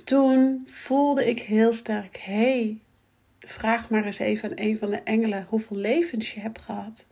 toen 0.05 0.63
voelde 0.67 1.29
ik 1.29 1.41
heel 1.41 1.73
sterk: 1.73 2.19
hey, 2.21 2.79
vraag 3.39 3.91
maar 3.91 4.05
eens 4.05 4.19
even 4.19 4.51
aan 4.51 4.57
een 4.65 4.79
van 4.79 4.91
de 4.91 5.01
engelen 5.03 5.47
hoeveel 5.49 5.77
levens 5.77 6.35
je 6.35 6.41
hebt 6.41 6.61
gehad. 6.61 7.07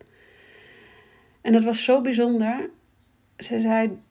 En 1.41 1.51
dat 1.51 1.63
was 1.63 1.83
zo 1.83 2.01
bijzonder 2.01 2.69
ze 3.37 3.59
zei 3.59 4.01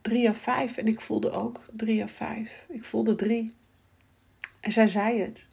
drie 0.00 0.28
of 0.28 0.36
vijf. 0.36 0.76
En 0.76 0.86
ik 0.86 1.00
voelde 1.00 1.30
ook 1.30 1.60
drie 1.72 2.02
of 2.02 2.10
vijf. 2.10 2.66
Ik 2.68 2.84
voelde 2.84 3.14
drie. 3.14 3.50
En 4.60 4.72
zij 4.72 4.88
zei 4.88 5.20
het. 5.20 5.46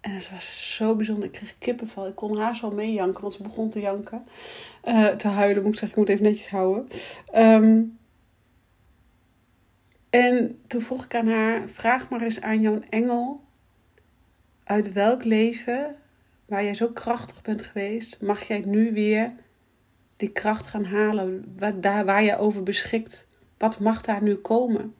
En 0.00 0.10
het 0.10 0.30
was 0.30 0.76
zo 0.76 0.94
bijzonder. 0.94 1.24
Ik 1.24 1.32
kreeg 1.32 1.58
kippenval. 1.58 2.06
Ik 2.06 2.14
kon 2.14 2.38
haar 2.38 2.56
zo 2.56 2.70
meejanken, 2.70 3.20
want 3.20 3.32
ze 3.32 3.42
begon 3.42 3.70
te 3.70 3.80
janken. 3.80 4.26
Uh, 4.84 5.06
te 5.06 5.28
huilen, 5.28 5.62
moet 5.62 5.72
ik 5.72 5.78
zeggen. 5.78 5.98
Ik 5.98 6.04
moet 6.04 6.08
even 6.08 6.30
netjes 6.30 6.48
houden. 6.48 6.88
Ehm, 7.32 7.82
en 10.10 10.60
toen 10.66 10.82
vroeg 10.82 11.04
ik 11.04 11.14
aan 11.14 11.28
haar: 11.28 11.68
vraag 11.68 12.10
maar 12.10 12.22
eens 12.22 12.40
aan 12.40 12.60
jouw 12.60 12.80
engel. 12.90 13.44
Uit 14.64 14.92
welk 14.92 15.24
leven 15.24 15.96
waar 16.46 16.64
jij 16.64 16.74
zo 16.74 16.88
krachtig 16.88 17.42
bent 17.42 17.62
geweest, 17.62 18.22
mag 18.22 18.42
jij 18.42 18.62
nu 18.66 18.92
weer 18.92 19.32
die 20.16 20.28
kracht 20.28 20.66
gaan 20.66 20.84
halen, 20.84 21.54
waar, 21.58 21.80
daar 21.80 22.04
waar 22.04 22.22
je 22.22 22.38
over 22.38 22.62
beschikt. 22.62 23.26
Wat 23.58 23.80
mag 23.80 24.00
daar 24.00 24.22
nu 24.22 24.34
komen? 24.34 24.94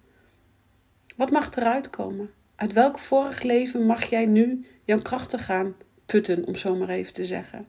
Wat 1.17 1.31
mag 1.31 1.57
eruit 1.57 1.91
komen? 1.91 2.31
Uit 2.57 2.73
welk 2.73 2.99
vorig 2.99 3.43
leven 3.43 3.87
mag 3.87 4.05
jij 4.05 4.27
nu 4.27 4.67
jouw 4.85 4.99
krachten 4.99 5.39
gaan 5.39 5.75
putten, 6.07 6.47
om 6.47 6.55
zo 6.55 6.75
maar 6.75 6.89
even 6.89 7.13
te 7.13 7.25
zeggen? 7.25 7.67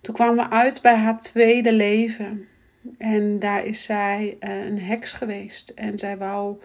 Toen 0.00 0.14
kwamen 0.14 0.44
we 0.44 0.50
uit 0.50 0.82
bij 0.82 0.96
haar 0.96 1.18
tweede 1.18 1.72
leven. 1.72 2.48
En 2.98 3.38
daar 3.38 3.64
is 3.64 3.82
zij 3.82 4.36
uh, 4.40 4.64
een 4.64 4.80
heks 4.80 5.12
geweest. 5.12 5.70
En 5.70 5.98
zij 5.98 6.16
wou 6.16 6.60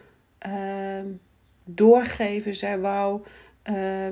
uh, 0.48 1.01
doorgeven. 1.63 2.55
Zij 2.55 2.79
wou. 2.79 3.22
Uh, 3.69 4.08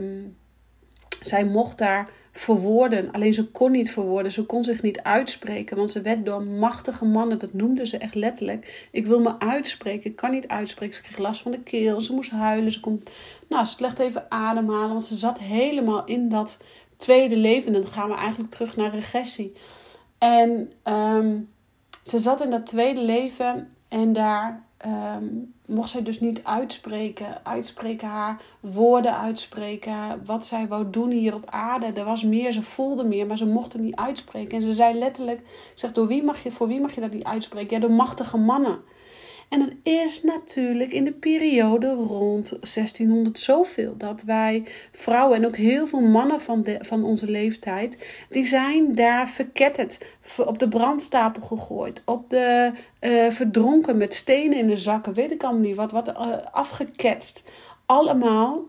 zij 1.22 1.44
mocht 1.44 1.78
daar 1.78 2.10
verwoorden. 2.40 3.12
Alleen 3.12 3.34
ze 3.34 3.48
kon 3.48 3.72
niet 3.72 3.92
verwoorden. 3.92 4.32
Ze 4.32 4.46
kon 4.46 4.64
zich 4.64 4.82
niet 4.82 5.02
uitspreken. 5.02 5.78
Want 5.78 5.92
ze 5.92 6.02
werd 6.02 6.26
door 6.26 6.44
machtige 6.44 7.06
mannen, 7.06 7.40
dat 7.40 7.54
noemden 7.54 7.88
ze 7.88 7.98
echt 7.98 8.16
letterlijk. 8.16 8.88
Ik 8.92 9.06
wil 9.06 9.20
me 9.20 9.40
uitspreken. 9.40 10.10
Ik 10.10 10.16
kan 10.16 10.32
niet 10.32 10.48
uitspreken. 10.48 10.96
Ze 10.96 11.02
kreeg 11.02 11.18
last 11.18 11.42
van 11.42 11.52
de 11.52 11.60
keel. 11.60 12.02
Ze 12.02 12.14
moest 12.14 12.32
huilen. 12.32 12.72
Ze 12.72 12.80
kon 12.80 13.04
nou, 13.50 13.66
slecht 13.66 14.00
even 14.00 14.32
ademhalen. 14.32 14.90
Want 14.90 15.06
ze 15.06 15.16
zat 15.16 15.40
helemaal 15.40 16.06
in 16.06 16.30
dat 16.30 16.58
tweede 16.98 17.38
leven. 17.38 17.74
En 17.74 17.82
dan 17.82 17.92
gaan 17.92 18.10
we 18.10 18.16
eigenlijk 18.16 18.52
terug 18.52 18.76
naar 18.76 18.92
regressie. 18.92 19.54
En 20.18 20.72
um, 20.84 21.50
ze 22.04 22.20
zat 22.20 22.42
in 22.42 22.50
dat 22.50 22.66
tweede 22.66 23.02
leven. 23.02 23.72
En 23.88 24.14
daar 24.14 24.64
um, 24.86 25.54
mocht 25.68 25.90
zij 25.90 26.04
dus 26.04 26.20
niet 26.20 26.44
uitspreken. 26.44 27.46
Uitspreken 27.46 28.08
haar 28.08 28.42
woorden 28.60 29.18
uitspreken. 29.18 30.22
Wat 30.26 30.46
zij 30.46 30.68
wou 30.68 30.90
doen 30.90 31.12
hier 31.12 31.34
op 31.34 31.50
aarde. 31.50 31.86
Er 31.86 32.06
was 32.06 32.24
meer, 32.24 32.52
ze 32.52 32.62
voelde 32.62 33.04
meer, 33.04 33.26
maar 33.26 33.38
ze 33.38 33.46
mocht 33.46 33.74
het 33.74 33.82
niet 33.82 33.96
uitspreken. 33.96 34.58
En 34.58 34.62
ze 34.62 34.74
zei 34.74 34.98
letterlijk: 34.98 35.42
zeg, 35.76 35.92
door 35.92 36.08
wie 36.08 36.24
mag 36.24 36.44
je, 36.44 36.52
voor 36.52 36.68
wie 36.68 36.82
mag 36.82 36.96
je 36.96 37.02
dat 37.02 37.14
niet 37.14 37.24
uitspreken? 37.24 37.76
Ja, 37.76 37.80
door 37.88 37.96
machtige 37.96 38.38
mannen. 38.38 38.80
En 39.50 39.60
dat 39.60 39.74
is 39.84 40.24
natuurlijk 40.24 40.92
in 40.92 41.06
de 41.06 41.12
periode 41.12 41.94
rond 41.94 42.50
1600 42.50 43.40
zoveel. 43.40 43.98
Dat 43.98 44.24
wij 44.24 44.64
vrouwen 44.92 45.38
en 45.38 45.46
ook 45.46 45.56
heel 45.56 45.88
veel 45.88 46.02
mannen 46.02 46.42
van, 46.42 46.62
de, 46.62 46.78
van 46.80 47.04
onze 47.04 47.32
leeftijd, 47.32 48.26
die 48.30 48.46
zijn 48.46 48.92
daar 48.92 49.30
verketterd, 49.30 49.98
op 50.38 50.60
de 50.60 50.68
brandstapel 50.68 51.42
gegooid, 51.42 52.02
op 52.06 52.30
de 52.30 52.72
uh, 53.02 53.30
verdronken 53.30 53.98
met 53.98 54.14
stenen 54.14 54.58
in 54.58 54.68
de 54.68 54.78
zakken, 54.78 55.14
weet 55.14 55.32
ik 55.32 55.44
allemaal 55.44 55.62
niet 55.62 55.76
wat, 55.76 55.92
wat 55.92 56.08
uh, 56.08 56.38
afgeketst. 56.52 57.50
Allemaal 57.86 58.66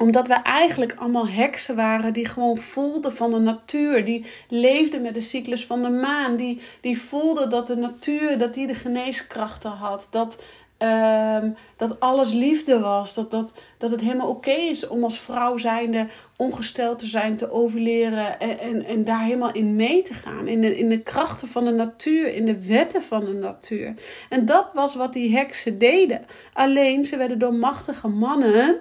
omdat 0.00 0.28
we 0.28 0.34
eigenlijk 0.34 0.94
allemaal 0.96 1.28
heksen 1.28 1.76
waren 1.76 2.12
die 2.12 2.26
gewoon 2.26 2.56
voelden 2.56 3.16
van 3.16 3.30
de 3.30 3.38
natuur. 3.38 4.04
Die 4.04 4.24
leefden 4.48 5.02
met 5.02 5.14
de 5.14 5.20
cyclus 5.20 5.66
van 5.66 5.82
de 5.82 5.90
maan. 5.90 6.36
Die, 6.36 6.60
die 6.80 7.00
voelden 7.00 7.50
dat 7.50 7.66
de 7.66 7.76
natuur 7.76 8.38
dat 8.38 8.54
die 8.54 8.66
de 8.66 8.74
geneeskrachten 8.74 9.70
had. 9.70 10.08
Dat, 10.10 10.38
um, 10.78 11.56
dat 11.76 12.00
alles 12.00 12.32
liefde 12.32 12.80
was. 12.80 13.14
Dat, 13.14 13.30
dat, 13.30 13.52
dat 13.78 13.90
het 13.90 14.00
helemaal 14.00 14.28
oké 14.28 14.50
is 14.50 14.88
om 14.88 15.04
als 15.04 15.18
vrouw 15.18 15.56
zijnde 15.56 16.06
ongesteld 16.36 16.98
te 16.98 17.06
zijn, 17.06 17.36
te 17.36 17.50
overleren. 17.50 18.40
En, 18.40 18.58
en, 18.58 18.84
en 18.84 19.04
daar 19.04 19.22
helemaal 19.22 19.52
in 19.52 19.76
mee 19.76 20.02
te 20.02 20.14
gaan. 20.14 20.48
In 20.48 20.60
de, 20.60 20.78
in 20.78 20.88
de 20.88 21.00
krachten 21.00 21.48
van 21.48 21.64
de 21.64 21.72
natuur, 21.72 22.34
in 22.34 22.44
de 22.44 22.66
wetten 22.66 23.02
van 23.02 23.24
de 23.24 23.34
natuur. 23.34 23.94
En 24.28 24.46
dat 24.46 24.66
was 24.74 24.94
wat 24.94 25.12
die 25.12 25.36
heksen 25.36 25.78
deden. 25.78 26.24
Alleen 26.52 27.04
ze 27.04 27.16
werden 27.16 27.38
door 27.38 27.54
machtige 27.54 28.08
mannen 28.08 28.80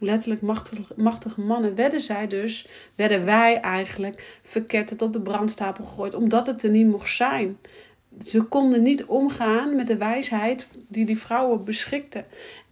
letterlijk 0.00 0.42
machtige, 0.96 1.40
mannen, 1.40 1.74
werden 1.74 2.00
zij 2.00 2.26
dus, 2.26 2.68
werden 2.94 3.24
wij 3.24 3.60
eigenlijk 3.60 4.38
verketterd 4.42 5.02
op 5.02 5.12
de 5.12 5.20
brandstapel 5.20 5.84
gegooid, 5.84 6.14
omdat 6.14 6.46
het 6.46 6.62
er 6.62 6.70
niet 6.70 6.86
mocht 6.86 7.14
zijn. 7.14 7.58
Ze 8.26 8.42
konden 8.42 8.82
niet 8.82 9.04
omgaan 9.04 9.76
met 9.76 9.86
de 9.86 9.96
wijsheid 9.96 10.68
die 10.88 11.04
die 11.04 11.18
vrouwen 11.18 11.64
beschikten. 11.64 12.24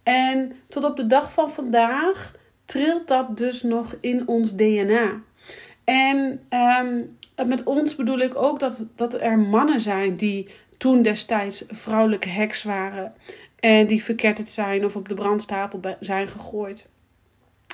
En 0.03 0.51
tot 0.67 0.83
op 0.83 0.97
de 0.97 1.07
dag 1.07 1.33
van 1.33 1.51
vandaag 1.51 2.35
trilt 2.65 3.07
dat 3.07 3.37
dus 3.37 3.61
nog 3.61 3.95
in 4.01 4.27
ons 4.27 4.55
DNA. 4.55 5.21
En 5.83 6.41
um, 6.83 7.17
met 7.47 7.63
ons 7.63 7.95
bedoel 7.95 8.19
ik 8.19 8.35
ook 8.35 8.59
dat, 8.59 8.81
dat 8.95 9.13
er 9.13 9.39
mannen 9.39 9.81
zijn 9.81 10.15
die 10.15 10.49
toen 10.77 11.01
destijds 11.01 11.63
vrouwelijke 11.67 12.29
heks 12.29 12.63
waren. 12.63 13.13
En 13.59 13.87
die 13.87 14.03
verketterd 14.03 14.49
zijn 14.49 14.85
of 14.85 14.95
op 14.95 15.09
de 15.09 15.13
brandstapel 15.13 15.79
zijn 15.99 16.27
gegooid. 16.27 16.89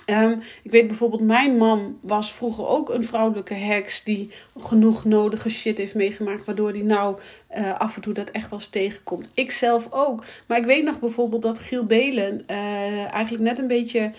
Um, 0.06 0.42
ik 0.64 0.72
weet 0.72 0.88
bijvoorbeeld, 0.88 1.22
mijn 1.22 1.58
man 1.58 1.98
was 2.02 2.34
vroeger 2.34 2.68
ook 2.68 2.90
een 2.90 3.04
vrouwelijke 3.04 3.54
heks 3.54 4.04
die 4.04 4.32
genoeg 4.58 5.06
nodige 5.06 5.50
shit 5.50 5.78
heeft 5.78 5.96
meegemaakt, 5.96 6.46
waardoor 6.46 6.72
hij 6.72 6.82
nou 6.82 7.18
uh, 7.58 7.80
af 7.80 7.96
en 7.96 8.02
toe 8.02 8.14
dat 8.14 8.30
echt 8.30 8.50
wel 8.50 8.60
eens 8.60 8.68
tegenkomt. 8.68 9.30
Ik 9.34 9.52
zelf 9.52 9.88
ook. 9.90 10.24
Maar 10.48 10.58
ik 10.58 10.66
weet 10.66 10.84
nog 10.84 11.00
bijvoorbeeld 11.00 11.42
dat 11.42 11.60
Giel 11.60 11.86
Belen 11.86 12.44
uh, 12.52 13.14
eigenlijk 13.14 13.44
net 13.44 13.60
een 13.60 13.68
beetje, 13.68 14.12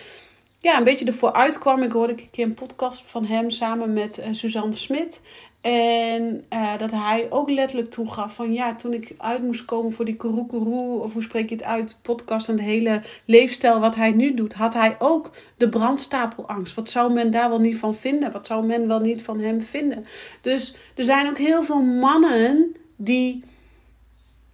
ja, 0.58 0.78
een 0.78 0.84
beetje 0.84 1.06
ervoor 1.06 1.32
uitkwam. 1.32 1.82
Ik 1.82 1.92
hoorde 1.92 2.12
een 2.12 2.30
keer 2.30 2.44
een 2.44 2.54
podcast 2.54 3.02
van 3.04 3.24
hem 3.24 3.50
samen 3.50 3.92
met 3.92 4.18
uh, 4.18 4.24
Suzanne 4.30 4.72
Smit. 4.72 5.22
En 5.60 6.44
uh, 6.52 6.78
dat 6.78 6.90
hij 6.90 7.26
ook 7.30 7.50
letterlijk 7.50 7.90
toegaf 7.90 8.34
van 8.34 8.52
ja, 8.52 8.75
toen 8.75 8.92
ik 8.92 9.14
uit 9.18 9.42
moest 9.42 9.64
komen 9.64 9.92
voor 9.92 10.04
die 10.04 10.16
Kurukuru, 10.16 10.98
of 10.98 11.12
hoe 11.12 11.22
spreek 11.22 11.48
je 11.48 11.54
het 11.54 11.64
uit, 11.64 11.98
podcast 12.02 12.48
en 12.48 12.56
de 12.56 12.62
hele 12.62 13.02
leefstijl 13.25 13.80
wat 13.80 13.94
hij 13.94 14.10
nu 14.10 14.34
doet, 14.34 14.52
had 14.52 14.75
hij 14.75 14.96
ook 14.98 15.30
de 15.56 15.68
brandstapelangst. 15.68 16.75
Wat 16.75 16.88
zou 16.88 17.12
men 17.12 17.30
daar 17.30 17.48
wel 17.48 17.60
niet 17.60 17.78
van 17.78 17.94
vinden? 17.94 18.32
Wat 18.32 18.46
zou 18.46 18.66
men 18.66 18.88
wel 18.88 19.00
niet 19.00 19.22
van 19.22 19.40
hem 19.40 19.60
vinden? 19.60 20.06
Dus 20.40 20.76
er 20.94 21.04
zijn 21.04 21.28
ook 21.28 21.38
heel 21.38 21.62
veel 21.62 21.82
mannen 21.82 22.76
die 22.96 23.44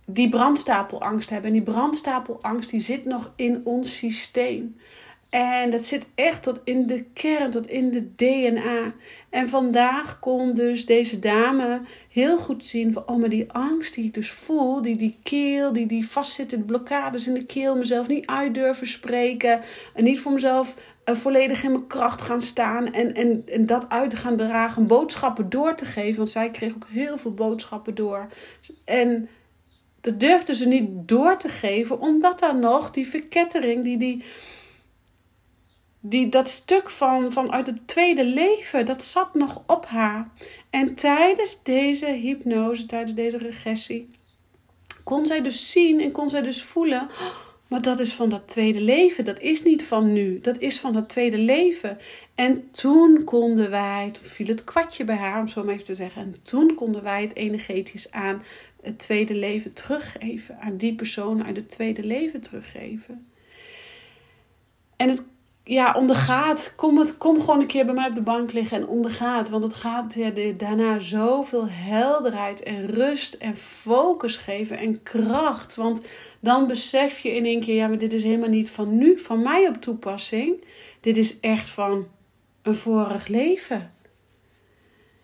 die 0.06 0.28
brandstapelangst 0.28 1.30
hebben. 1.30 1.46
En 1.46 1.56
die 1.56 1.72
brandstapelangst 1.72 2.70
die 2.70 2.80
zit 2.80 3.04
nog 3.04 3.32
in 3.36 3.60
ons 3.64 3.96
systeem. 3.96 4.76
En 5.32 5.70
dat 5.70 5.84
zit 5.84 6.06
echt 6.14 6.42
tot 6.42 6.60
in 6.64 6.86
de 6.86 7.04
kern, 7.12 7.50
tot 7.50 7.66
in 7.68 7.90
de 7.90 8.14
DNA. 8.14 8.92
En 9.30 9.48
vandaag 9.48 10.18
kon 10.18 10.54
dus 10.54 10.86
deze 10.86 11.18
dame 11.18 11.80
heel 12.08 12.38
goed 12.38 12.64
zien 12.64 12.92
van, 12.92 13.02
oh, 13.06 13.16
maar 13.16 13.28
die 13.28 13.52
angst 13.52 13.94
die 13.94 14.04
ik 14.04 14.14
dus 14.14 14.30
voel, 14.30 14.82
die, 14.82 14.96
die 14.96 15.18
keel, 15.22 15.72
die, 15.72 15.86
die 15.86 16.08
vastzittende 16.08 16.64
blokkades 16.64 17.26
in 17.26 17.34
de 17.34 17.44
keel, 17.44 17.76
mezelf 17.76 18.08
niet 18.08 18.26
uit 18.26 18.54
durven 18.54 18.86
spreken 18.86 19.60
en 19.94 20.04
niet 20.04 20.20
voor 20.20 20.32
mezelf 20.32 20.74
uh, 21.04 21.14
volledig 21.14 21.62
in 21.62 21.70
mijn 21.70 21.86
kracht 21.86 22.22
gaan 22.22 22.42
staan 22.42 22.92
en, 22.92 23.14
en, 23.14 23.42
en 23.46 23.66
dat 23.66 23.88
uit 23.88 24.10
te 24.10 24.16
gaan 24.16 24.36
dragen, 24.36 24.86
boodschappen 24.86 25.50
door 25.50 25.74
te 25.74 25.84
geven, 25.84 26.16
want 26.16 26.30
zij 26.30 26.50
kreeg 26.50 26.74
ook 26.74 26.86
heel 26.88 27.18
veel 27.18 27.34
boodschappen 27.34 27.94
door. 27.94 28.26
En 28.84 29.28
Dat 30.00 30.20
durfden 30.20 30.54
ze 30.54 30.68
niet 30.68 30.88
door 31.08 31.36
te 31.36 31.48
geven, 31.48 32.00
omdat 32.00 32.38
daar 32.38 32.58
nog 32.58 32.90
die 32.90 33.06
verkettering, 33.06 33.84
die, 33.84 33.96
die, 33.98 34.24
die, 36.04 36.28
dat 36.28 36.48
stuk 36.48 36.90
van, 36.90 37.32
van 37.32 37.52
uit 37.52 37.66
het 37.66 37.88
tweede 37.88 38.24
leven, 38.24 38.86
dat 38.86 39.04
zat 39.04 39.34
nog 39.34 39.62
op 39.66 39.86
haar. 39.86 40.30
En 40.70 40.94
tijdens 40.94 41.62
deze 41.62 42.06
hypnose, 42.06 42.86
tijdens 42.86 43.14
deze 43.14 43.38
regressie, 43.38 44.10
kon 45.04 45.26
zij 45.26 45.42
dus 45.42 45.70
zien 45.70 46.00
en 46.00 46.12
kon 46.12 46.28
zij 46.28 46.42
dus 46.42 46.62
voelen. 46.62 47.08
Maar 47.68 47.82
dat 47.82 47.98
is 47.98 48.12
van 48.12 48.28
dat 48.28 48.48
tweede 48.48 48.80
leven. 48.80 49.24
Dat 49.24 49.40
is 49.40 49.62
niet 49.62 49.84
van 49.84 50.12
nu. 50.12 50.40
Dat 50.40 50.58
is 50.58 50.80
van 50.80 50.92
dat 50.92 51.08
tweede 51.08 51.38
leven. 51.38 51.98
En 52.34 52.70
toen 52.70 53.24
konden 53.24 53.70
wij, 53.70 54.10
toen 54.12 54.24
viel 54.24 54.46
het 54.46 54.64
kwartje 54.64 55.04
bij 55.04 55.16
haar, 55.16 55.40
om 55.40 55.48
zo 55.48 55.64
maar 55.64 55.72
even 55.72 55.84
te 55.84 55.94
zeggen. 55.94 56.22
En 56.22 56.36
toen 56.42 56.74
konden 56.74 57.02
wij 57.02 57.22
het 57.22 57.36
energetisch 57.36 58.10
aan 58.10 58.42
het 58.82 58.98
tweede 58.98 59.34
leven 59.34 59.74
teruggeven. 59.74 60.60
Aan 60.60 60.76
die 60.76 60.94
persoon 60.94 61.44
uit 61.44 61.56
het 61.56 61.70
tweede 61.70 62.04
leven 62.04 62.40
teruggeven. 62.40 63.26
En 64.96 65.08
het 65.08 65.22
ja, 65.64 65.94
ondergaat. 65.94 66.72
Kom, 66.76 66.98
het, 66.98 67.16
kom 67.18 67.40
gewoon 67.40 67.60
een 67.60 67.66
keer 67.66 67.84
bij 67.84 67.94
mij 67.94 68.08
op 68.08 68.14
de 68.14 68.22
bank 68.22 68.52
liggen 68.52 68.76
en 68.76 68.86
ondergaat. 68.86 69.48
Want 69.48 69.62
het 69.62 69.74
gaat 69.74 70.14
ja, 70.14 70.30
daarna 70.56 70.98
zoveel 70.98 71.68
helderheid 71.68 72.62
en 72.62 72.86
rust 72.86 73.34
en 73.34 73.56
focus 73.56 74.36
geven 74.36 74.78
en 74.78 75.02
kracht. 75.02 75.74
Want 75.74 76.00
dan 76.40 76.66
besef 76.66 77.18
je 77.18 77.34
in 77.34 77.44
één 77.44 77.60
keer, 77.60 77.74
ja, 77.74 77.88
maar 77.88 77.98
dit 77.98 78.12
is 78.12 78.22
helemaal 78.22 78.48
niet 78.48 78.70
van 78.70 78.98
nu, 78.98 79.18
van 79.18 79.42
mij 79.42 79.68
op 79.68 79.76
toepassing. 79.76 80.64
Dit 81.00 81.18
is 81.18 81.40
echt 81.40 81.68
van 81.68 82.06
een 82.62 82.74
vorig 82.74 83.26
leven. 83.26 83.92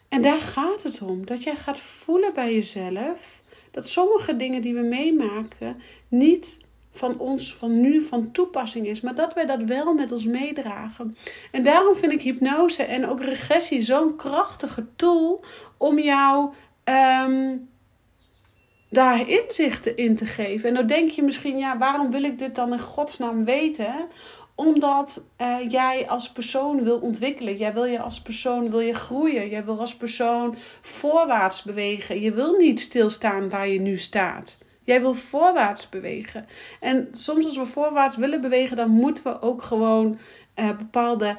En 0.09 0.23
daar 0.23 0.41
gaat 0.41 0.83
het 0.83 1.03
om. 1.03 1.27
Dat 1.27 1.43
jij 1.43 1.57
gaat 1.57 1.79
voelen 1.79 2.33
bij 2.35 2.55
jezelf 2.55 3.41
dat 3.71 3.89
sommige 3.89 4.37
dingen 4.37 4.63
die 4.63 4.75
we 4.75 4.81
meemaken 4.81 5.77
niet 6.09 6.59
van 6.93 7.19
ons 7.19 7.55
van 7.55 7.81
nu 7.81 8.03
van 8.03 8.31
toepassing 8.31 8.87
is, 8.87 9.01
maar 9.01 9.15
dat 9.15 9.35
wij 9.35 9.47
dat 9.47 9.63
wel 9.63 9.95
met 9.95 10.13
ons 10.13 10.25
meedragen. 10.25 11.17
En 11.53 11.63
daarom 11.63 11.97
vind 11.97 12.13
ik 12.13 12.23
hypnose 12.23 12.83
en 12.83 13.07
ook 13.07 13.23
regressie 13.23 13.83
zo'n 13.83 14.17
krachtige 14.17 14.87
tool 14.97 15.45
om 15.77 15.99
jou 15.99 16.53
um, 16.85 17.69
daar 18.91 19.29
inzichten 19.29 19.97
in 19.97 20.17
te 20.17 20.27
geven. 20.27 20.69
En 20.69 20.75
dan 20.75 20.87
denk 20.87 21.11
je 21.11 21.23
misschien, 21.23 21.59
ja, 21.59 21.79
waarom 21.79 22.11
wil 22.11 22.23
ik 22.23 22.39
dit 22.39 22.55
dan 22.55 22.73
in 22.73 22.81
godsnaam 22.81 23.45
weten? 23.45 23.95
Omdat 24.55 25.25
uh, 25.41 25.57
jij 25.69 26.09
als 26.09 26.33
persoon 26.33 26.85
wil 26.85 26.99
ontwikkelen. 26.99 27.57
Jij 27.57 27.75
wil 27.75 27.85
je 27.85 28.01
als 28.01 28.23
persoon 28.23 28.71
wil 28.71 28.81
je 28.81 28.95
groeien. 28.95 29.49
Jij 29.49 29.65
wil 29.65 29.81
als 29.81 29.97
persoon 29.97 30.57
voorwaarts 30.81 31.63
bewegen. 31.63 32.21
Je 32.21 32.33
wil 32.33 32.57
niet 32.57 32.81
stilstaan 32.81 33.49
waar 33.49 33.69
je 33.69 33.81
nu 33.81 33.97
staat. 33.97 34.59
Jij 34.89 35.01
wil 35.01 35.15
voorwaarts 35.15 35.89
bewegen. 35.89 36.47
En 36.81 37.09
soms 37.13 37.45
als 37.45 37.57
we 37.57 37.67
voorwaarts 37.67 38.17
willen 38.17 38.41
bewegen, 38.41 38.77
dan 38.77 38.91
moeten 38.91 39.25
we 39.25 39.43
ook 39.43 39.63
gewoon 39.63 40.19
uh, 40.57 40.77
bepaalde 40.77 41.37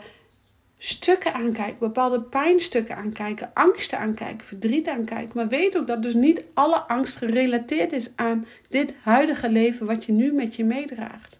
stukken 0.77 1.33
aankijken, 1.33 1.79
bepaalde 1.79 2.21
pijnstukken 2.21 2.95
aankijken, 2.95 3.51
angsten 3.53 3.99
aankijken, 3.99 4.47
verdriet 4.47 4.87
aankijken. 4.87 5.31
Maar 5.35 5.47
weet 5.47 5.77
ook 5.77 5.87
dat 5.87 6.03
dus 6.03 6.13
niet 6.13 6.43
alle 6.53 6.79
angst 6.79 7.17
gerelateerd 7.17 7.91
is 7.91 8.11
aan 8.15 8.45
dit 8.69 8.93
huidige 9.03 9.49
leven 9.49 9.85
wat 9.85 10.05
je 10.05 10.11
nu 10.11 10.31
met 10.31 10.55
je 10.55 10.63
meedraagt. 10.63 11.39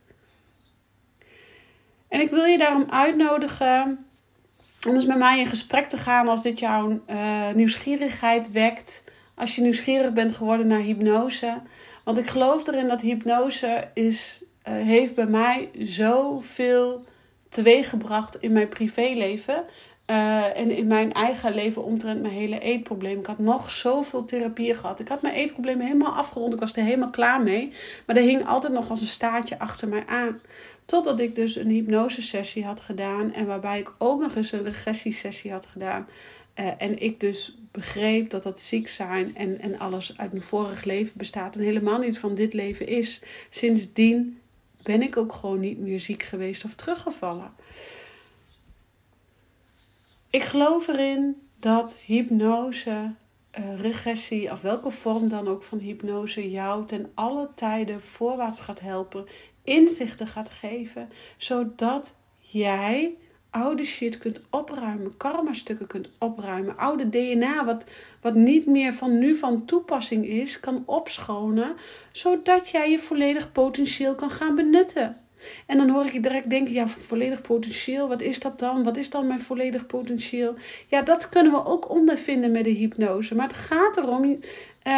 En 2.08 2.20
ik 2.22 2.30
wil 2.30 2.46
je 2.46 2.58
daarom 2.58 2.86
uitnodigen 2.90 4.06
om 4.88 4.94
eens 4.94 5.06
met 5.06 5.18
mij 5.18 5.40
in 5.40 5.48
gesprek 5.48 5.86
te 5.86 5.98
gaan 5.98 6.28
als 6.28 6.42
dit 6.42 6.60
jouw 6.60 7.02
uh, 7.10 7.52
nieuwsgierigheid 7.52 8.52
wekt. 8.52 9.04
Als 9.36 9.56
je 9.56 9.62
nieuwsgierig 9.62 10.14
bent 10.14 10.32
geworden 10.32 10.68
naar 10.68 10.80
hypnose. 10.80 11.62
Want 12.10 12.22
ik 12.22 12.30
geloof 12.30 12.68
erin 12.68 12.88
dat 12.88 13.02
hypnose 13.02 13.88
is, 13.94 14.42
uh, 14.68 14.74
heeft 14.74 15.16
bij 15.16 15.26
mij 15.26 15.70
zoveel 15.80 17.06
teweeggebracht 17.50 18.36
in 18.40 18.52
mijn 18.52 18.70
privéleven. 18.70 19.64
Uh, 20.08 20.58
en 20.58 20.72
in 20.72 20.88
mijn 20.88 21.14
eigen 21.14 21.54
leven 21.54 21.84
omtrent 21.84 22.22
mijn 22.22 22.34
hele 22.34 22.60
eetprobleem. 22.60 23.20
Ik 23.20 23.26
had 23.26 23.40
nog 23.40 23.72
zoveel 23.72 24.26
therapieën 24.26 24.76
gehad. 24.76 25.00
Ik 25.00 25.08
had 25.08 25.22
mijn 25.22 25.34
eetprobleem 25.34 25.80
helemaal 25.80 26.16
afgerond. 26.16 26.54
Ik 26.54 26.60
was 26.60 26.76
er 26.76 26.84
helemaal 26.84 27.10
klaar 27.10 27.42
mee. 27.42 27.74
Maar 28.06 28.16
er 28.16 28.22
hing 28.22 28.48
altijd 28.48 28.74
nog 28.74 28.90
als 28.90 29.02
een 29.02 29.08
staartje 29.08 29.60
achter 29.60 29.88
mij 29.88 30.04
aan. 30.08 30.42
Totdat 30.86 31.20
ik 31.20 31.36
dus 31.36 31.56
een 31.56 31.70
hypnosesessie 31.70 32.66
had 32.66 32.80
gedaan. 32.80 33.34
En 33.34 33.46
waarbij 33.46 33.80
ik 33.80 33.92
ook 33.98 34.22
nog 34.22 34.36
eens 34.36 34.52
een 34.52 34.64
regressiesessie 34.64 35.52
had 35.52 35.66
gedaan. 35.66 36.08
Uh, 36.56 36.72
en 36.78 37.02
ik 37.02 37.20
dus 37.20 37.58
begreep 37.72 38.30
dat 38.30 38.44
dat 38.44 38.60
ziek 38.60 38.88
zijn 38.88 39.36
en, 39.36 39.60
en 39.60 39.80
alles 39.80 40.18
uit 40.18 40.32
mijn 40.32 40.44
vorig 40.44 40.84
leven 40.84 41.14
bestaat. 41.18 41.56
En 41.56 41.62
helemaal 41.62 42.00
niet 42.00 42.20
van 42.20 42.36
dit 42.36 42.54
leven 42.54 42.88
is. 42.88 43.22
Sindsdien 43.50 44.40
ben 44.84 45.02
ik 45.02 45.18
ook 45.18 45.34
gewoon 45.34 45.60
niet 45.60 45.80
meer 45.80 46.00
ziek 46.00 46.24
geweest 46.24 46.64
of 46.64 46.74
teruggevallen. 46.74 47.52
Ik 50.30 50.44
geloof 50.44 50.88
erin 50.88 51.36
dat 51.60 51.98
hypnose, 52.06 53.14
uh, 53.60 53.80
regressie 53.80 54.52
of 54.52 54.62
welke 54.62 54.92
vorm 54.92 55.30
dan 55.30 55.48
ook 55.48 55.64
van 55.64 55.78
hypnose 55.78 56.50
jou 56.50 56.86
ten 56.86 57.12
alle 57.14 57.50
tijden 57.56 58.02
voorwaarts 58.02 58.62
gaat 58.62 58.80
helpen, 58.80 59.26
inzichten 59.64 60.28
gaat 60.28 60.50
geven, 60.50 61.10
zodat 61.38 62.16
jij 62.40 63.16
oude 63.50 63.84
shit 63.84 64.18
kunt 64.18 64.42
opruimen, 64.50 65.18
karma-stukken 65.18 65.88
kunt 65.88 66.10
opruimen, 66.18 66.78
oude 66.78 67.10
DNA 67.10 67.66
wat, 67.66 67.84
wat 68.22 68.36
niet 68.36 68.66
meer 68.66 68.94
van 68.94 69.20
nu 69.20 69.36
van 69.36 69.66
toepassing 69.66 70.26
is, 70.26 70.60
kan 70.60 70.84
opschonen, 70.86 71.76
zodat 72.12 72.70
jij 72.70 72.92
je 72.92 73.00
volledig 73.00 73.52
potentieel 73.52 74.16
kan 74.16 74.30
gaan 74.30 74.56
benutten. 74.56 75.18
En 75.66 75.78
dan 75.78 75.90
hoor 75.90 76.06
ik 76.06 76.14
je 76.14 76.20
direct 76.20 76.50
denken, 76.50 76.74
ja, 76.74 76.88
volledig 76.88 77.42
potentieel, 77.42 78.08
wat 78.08 78.22
is 78.22 78.40
dat 78.40 78.60
dan? 78.60 78.84
Wat 78.84 78.98
is 78.98 79.10
dan 79.10 79.28
mijn 79.28 79.42
volledig 79.42 79.86
potentieel? 79.86 80.56
Ja, 80.88 81.02
dat 81.02 81.30
kunnen 81.30 81.52
we 81.52 81.66
ook 81.66 81.90
ondervinden 81.90 82.52
met 82.52 82.64
de 82.64 82.70
hypnose. 82.70 83.36
Maar 83.36 83.48
het 83.48 83.56
gaat 83.56 83.98
erom, 83.98 84.40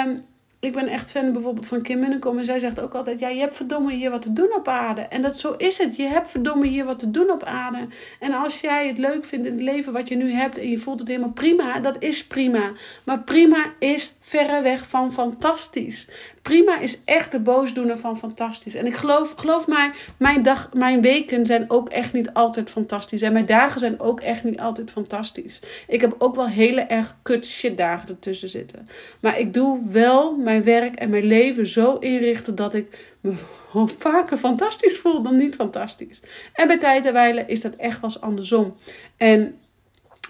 um, 0.06 0.26
ik 0.62 0.74
ben 0.74 0.88
echt 0.88 1.12
fan 1.12 1.34
bijvoorbeeld 1.34 1.67
van 1.67 1.82
Kim 1.82 2.00
Munnekom. 2.00 2.38
En 2.38 2.45
zij 2.45 2.60
zegt 2.60 2.80
ook 2.80 2.93
altijd: 2.93 3.19
Ja, 3.19 3.28
je 3.28 3.39
hebt 3.39 3.56
verdomme 3.56 3.91
hier 3.91 4.12
wat 4.12 4.21
te 4.21 4.34
doen 4.34 4.54
op 4.56 4.67
aarde. 4.67 5.02
En 5.02 5.21
dat 5.21 5.39
zo 5.39 5.54
is 5.58 5.78
het. 5.78 5.95
Je 5.95 6.08
hebt 6.08 6.30
verdomme 6.30 6.67
hier 6.67 6.86
wat 6.86 7.00
te 7.00 7.12
doen 7.12 7.32
op 7.32 7.43
aarde. 7.43 7.88
En 8.19 8.34
als 8.34 8.62
jij 8.62 8.88
het 8.88 8.97
leuk 8.97 9.26
vindt 9.26 9.45
in 9.45 9.52
het 9.52 9.62
leven 9.62 9.93
wat 9.93 10.08
je 10.08 10.15
nu 10.15 10.32
hebt. 10.32 10.58
en 10.58 10.69
je 10.69 10.78
voelt 10.78 11.00
het 11.00 11.08
helemaal 11.08 11.32
prima, 11.32 11.80
dat 11.80 11.95
is 12.00 12.28
prima. 12.28 12.71
Maar 13.04 13.19
prima 13.19 13.74
is 13.80 14.13
verreweg 14.19 14.88
van 14.88 15.13
fantastisch. 15.13 16.08
Prima 16.41 16.80
is 16.80 17.04
echt 17.06 17.32
de 17.32 17.39
boosdoener 17.39 17.97
van 17.97 18.17
fantastisch. 18.17 18.76
En 18.76 18.86
ik 18.86 18.95
geloof, 18.95 19.34
geloof 19.36 19.67
mij, 19.67 19.91
mijn, 20.17 20.43
dag, 20.43 20.69
mijn 20.74 21.02
weken 21.02 21.45
zijn 21.45 21.65
ook 21.67 21.89
echt 21.89 22.13
niet 22.13 22.34
altijd 22.34 22.69
fantastisch. 22.69 23.21
En 23.21 23.34
mijn 23.34 23.45
dagen 23.45 23.80
zijn 23.80 24.00
ook 24.00 24.19
echt 24.19 24.43
niet 24.43 24.60
altijd 24.60 24.91
fantastisch. 24.91 25.60
Ik 25.88 26.02
heb 26.02 26.15
ook 26.17 26.36
wel 26.36 26.47
hele 26.47 26.82
erg 26.82 27.15
kut 27.21 27.45
shit 27.45 27.78
dagen 27.78 28.10
ertussen 28.10 28.50
zitten. 28.50 28.88
Maar 29.19 29.39
ik 29.39 29.54
doe 29.54 29.80
wel 29.89 30.36
mijn 30.36 30.51
werk 30.60 30.96
en 30.96 31.10
mijn 31.10 31.24
leven 31.24 31.68
zo 31.68 31.96
inrichten 31.96 32.56
dat 32.56 32.74
ik 32.74 33.14
me 33.22 33.34
vaker 33.98 34.38
fantastisch 34.38 34.98
voel 34.98 35.22
dan 35.22 35.38
niet 35.38 35.56
fantastisch. 35.56 36.22
En 36.54 36.68
bij 36.68 36.78
tijd 36.78 37.06
en 37.06 37.14
wijle 37.14 37.44
is 37.48 37.62
dat 37.62 37.76
echt 37.76 38.02
wel 38.02 38.18
andersom. 38.20 38.76
En 39.18 39.56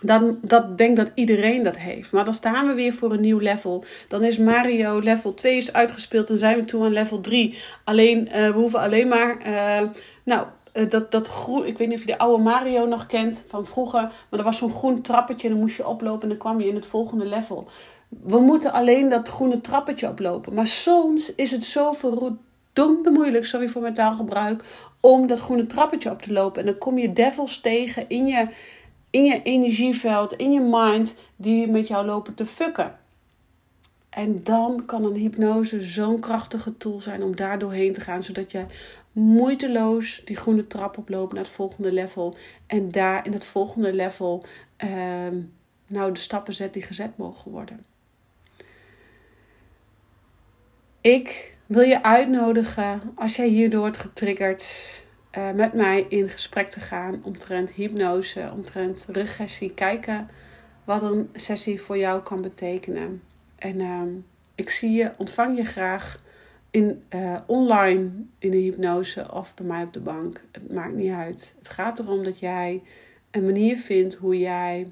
dan 0.01 0.37
dat 0.41 0.77
denk 0.77 0.95
dat 0.95 1.11
iedereen 1.13 1.63
dat 1.63 1.77
heeft. 1.77 2.11
Maar 2.11 2.23
dan 2.23 2.33
staan 2.33 2.67
we 2.67 2.73
weer 2.73 2.93
voor 2.93 3.13
een 3.13 3.21
nieuw 3.21 3.39
level. 3.39 3.83
Dan 4.07 4.23
is 4.23 4.37
Mario 4.37 4.99
level 4.99 5.33
2 5.33 5.57
is 5.57 5.73
uitgespeeld 5.73 6.29
en 6.29 6.37
zijn 6.37 6.57
we 6.57 6.63
toe 6.63 6.83
aan 6.83 6.91
level 6.91 7.19
3. 7.21 7.57
Alleen, 7.83 8.27
uh, 8.27 8.33
we 8.33 8.53
hoeven 8.53 8.79
alleen 8.79 9.07
maar. 9.07 9.47
Uh, 9.47 9.89
nou, 10.23 10.47
uh, 10.73 10.89
dat, 10.89 11.11
dat 11.11 11.27
groen. 11.27 11.65
Ik 11.65 11.77
weet 11.77 11.87
niet 11.87 11.97
of 11.97 12.05
je 12.05 12.11
de 12.11 12.17
oude 12.17 12.43
Mario 12.43 12.85
nog 12.85 13.05
kent 13.05 13.43
van 13.47 13.65
vroeger. 13.65 14.01
Maar 14.01 14.39
er 14.39 14.43
was 14.43 14.57
zo'n 14.57 14.71
groen 14.71 15.01
trappetje 15.01 15.47
en 15.47 15.53
dan 15.53 15.61
moest 15.61 15.77
je 15.77 15.87
oplopen 15.87 16.21
en 16.21 16.29
dan 16.29 16.37
kwam 16.37 16.61
je 16.61 16.67
in 16.67 16.75
het 16.75 16.85
volgende 16.85 17.25
level. 17.25 17.67
We 18.19 18.39
moeten 18.39 18.71
alleen 18.71 19.09
dat 19.09 19.27
groene 19.27 19.61
trappetje 19.61 20.07
oplopen. 20.07 20.53
Maar 20.53 20.67
soms 20.67 21.35
is 21.35 21.51
het 21.51 21.63
zo 21.63 21.91
verdomde 21.91 23.09
moeilijk, 23.11 23.45
sorry 23.45 23.67
voor 23.69 23.81
mijn 23.81 23.93
taalgebruik, 23.93 24.63
om 24.99 25.27
dat 25.27 25.39
groene 25.39 25.65
trappetje 25.65 26.11
op 26.11 26.21
te 26.21 26.33
lopen. 26.33 26.59
En 26.59 26.65
dan 26.65 26.77
kom 26.77 26.97
je 26.97 27.13
devils 27.13 27.61
tegen 27.61 28.09
in 28.09 28.27
je 28.27 28.47
in 29.09 29.25
je 29.25 29.41
energieveld, 29.41 30.33
in 30.33 30.51
je 30.51 30.59
mind, 30.59 31.15
die 31.35 31.67
met 31.67 31.87
jou 31.87 32.05
lopen 32.05 32.33
te 32.33 32.45
fucken. 32.45 32.99
En 34.09 34.43
dan 34.43 34.85
kan 34.85 35.05
een 35.05 35.15
hypnose 35.15 35.81
zo'n 35.81 36.19
krachtige 36.19 36.77
tool 36.77 37.01
zijn 37.01 37.23
om 37.23 37.35
daar 37.35 37.59
doorheen 37.59 37.93
te 37.93 38.01
gaan, 38.01 38.23
zodat 38.23 38.51
je 38.51 38.65
moeiteloos 39.11 40.21
die 40.25 40.35
groene 40.35 40.67
trap 40.67 40.97
oploopt 40.97 41.33
naar 41.33 41.43
het 41.43 41.51
volgende 41.51 41.91
level. 41.91 42.35
En 42.67 42.91
daar 42.91 43.25
in 43.25 43.33
het 43.33 43.45
volgende 43.45 43.93
level 43.93 44.45
uh, 44.83 44.89
nou 45.87 46.13
de 46.13 46.19
stappen 46.19 46.53
zet 46.53 46.73
die 46.73 46.83
gezet 46.83 47.17
mogen 47.17 47.51
worden. 47.51 47.90
Ik 51.01 51.55
wil 51.65 51.81
je 51.81 52.03
uitnodigen 52.03 53.01
als 53.15 53.35
jij 53.35 53.47
hierdoor 53.47 53.79
wordt 53.79 53.97
getriggerd 53.97 54.63
uh, 55.37 55.51
met 55.51 55.73
mij 55.73 56.05
in 56.09 56.29
gesprek 56.29 56.67
te 56.67 56.79
gaan 56.79 57.19
omtrent 57.23 57.71
hypnose, 57.71 58.49
omtrent 58.53 59.05
regressie. 59.09 59.73
Kijken 59.73 60.29
wat 60.83 61.01
een 61.01 61.29
sessie 61.33 61.81
voor 61.81 61.97
jou 61.97 62.21
kan 62.21 62.41
betekenen. 62.41 63.21
En 63.55 63.81
uh, 63.81 64.01
ik 64.55 64.69
zie 64.69 64.91
je, 64.91 65.11
ontvang 65.17 65.57
je 65.57 65.63
graag 65.63 66.19
in, 66.71 67.03
uh, 67.15 67.39
online 67.45 68.09
in 68.39 68.51
de 68.51 68.57
hypnose 68.57 69.33
of 69.33 69.53
bij 69.53 69.65
mij 69.65 69.83
op 69.83 69.93
de 69.93 69.99
bank. 69.99 70.41
Het 70.51 70.73
maakt 70.73 70.93
niet 70.93 71.11
uit. 71.11 71.55
Het 71.57 71.67
gaat 71.67 71.99
erom 71.99 72.23
dat 72.23 72.39
jij 72.39 72.81
een 73.31 73.45
manier 73.45 73.77
vindt 73.77 74.15
hoe 74.15 74.39
jij 74.39 74.87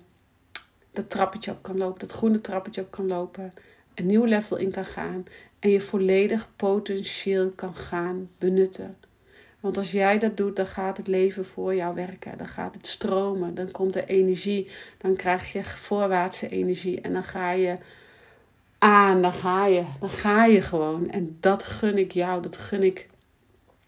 dat 0.91 1.09
trappetje 1.09 1.51
op 1.51 1.63
kan 1.63 1.77
lopen, 1.77 1.99
dat 1.99 2.11
groene 2.11 2.41
trappetje 2.41 2.81
op 2.81 2.91
kan 2.91 3.07
lopen, 3.07 3.53
een 3.95 4.05
nieuw 4.05 4.25
level 4.25 4.57
in 4.57 4.71
kan 4.71 4.85
gaan 4.85 5.25
en 5.59 5.69
je 5.69 5.81
volledig 5.81 6.49
potentieel 6.55 7.49
kan 7.55 7.75
gaan 7.75 8.29
benutten. 8.37 8.95
Want 9.59 9.77
als 9.77 9.91
jij 9.91 10.19
dat 10.19 10.37
doet, 10.37 10.55
dan 10.55 10.67
gaat 10.67 10.97
het 10.97 11.07
leven 11.07 11.45
voor 11.45 11.75
jou 11.75 11.95
werken. 11.95 12.37
Dan 12.37 12.47
gaat 12.47 12.75
het 12.75 12.87
stromen. 12.87 13.55
Dan 13.55 13.71
komt 13.71 13.95
er 13.95 14.05
energie. 14.05 14.67
Dan 14.97 15.15
krijg 15.15 15.51
je 15.51 15.63
voorwaartse 15.63 16.49
energie. 16.49 17.01
En 17.01 17.13
dan 17.13 17.23
ga 17.23 17.51
je 17.51 17.77
aan. 18.77 19.21
Dan 19.21 19.33
ga 19.33 19.65
je. 19.65 19.83
Dan 19.99 20.09
ga 20.09 20.45
je 20.45 20.61
gewoon. 20.61 21.09
En 21.09 21.37
dat 21.39 21.63
gun 21.63 21.97
ik 21.97 22.11
jou. 22.11 22.41
Dat 22.41 22.57
gun 22.57 22.83
ik. 22.83 23.09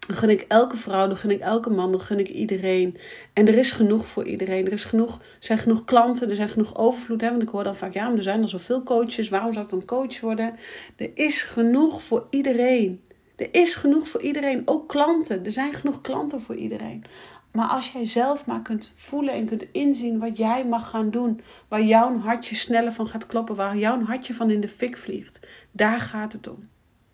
Dat 0.06 0.16
gun 0.16 0.30
ik 0.30 0.44
elke 0.48 0.76
vrouw. 0.76 1.08
Dat 1.08 1.18
gun 1.18 1.30
ik 1.30 1.40
elke 1.40 1.70
man. 1.70 1.92
Dat 1.92 2.02
gun 2.02 2.18
ik 2.18 2.28
iedereen. 2.28 2.96
En 3.32 3.48
er 3.48 3.58
is 3.58 3.72
genoeg 3.72 4.06
voor 4.06 4.24
iedereen. 4.24 4.66
Er 4.66 4.72
is 4.72 4.84
genoeg, 4.84 5.18
er 5.18 5.24
zijn 5.38 5.58
genoeg 5.58 5.84
klanten. 5.84 6.28
Er 6.30 6.36
zijn 6.36 6.48
genoeg 6.48 6.76
overvloed. 6.76 7.20
Hè? 7.20 7.30
Want 7.30 7.42
ik 7.42 7.48
hoor 7.48 7.64
dan 7.64 7.76
vaak, 7.76 7.92
ja, 7.92 8.08
maar 8.08 8.16
er 8.16 8.22
zijn 8.22 8.40
al 8.40 8.48
zoveel 8.48 8.82
coaches. 8.82 9.28
Waarom 9.28 9.52
zou 9.52 9.64
ik 9.64 9.70
dan 9.70 9.84
coach 9.84 10.20
worden? 10.20 10.54
Er 10.96 11.10
is 11.14 11.42
genoeg 11.42 12.02
voor 12.02 12.26
iedereen. 12.30 13.02
Er 13.36 13.48
is 13.50 13.74
genoeg 13.74 14.08
voor 14.08 14.22
iedereen, 14.22 14.62
ook 14.64 14.88
klanten. 14.88 15.44
Er 15.44 15.52
zijn 15.52 15.74
genoeg 15.74 16.00
klanten 16.00 16.40
voor 16.40 16.54
iedereen. 16.54 17.04
Maar 17.52 17.68
als 17.68 17.92
jij 17.92 18.06
zelf 18.06 18.46
maar 18.46 18.62
kunt 18.62 18.94
voelen 18.96 19.34
en 19.34 19.46
kunt 19.46 19.66
inzien 19.72 20.18
wat 20.18 20.36
jij 20.36 20.66
mag 20.66 20.90
gaan 20.90 21.10
doen, 21.10 21.40
waar 21.68 21.82
jouw 21.82 22.18
hartje 22.18 22.54
sneller 22.54 22.92
van 22.92 23.08
gaat 23.08 23.26
kloppen, 23.26 23.54
waar 23.54 23.76
jouw 23.76 24.02
hartje 24.02 24.34
van 24.34 24.50
in 24.50 24.60
de 24.60 24.68
fik 24.68 24.98
vliegt, 24.98 25.40
daar 25.70 26.00
gaat 26.00 26.32
het 26.32 26.48
om. 26.48 26.58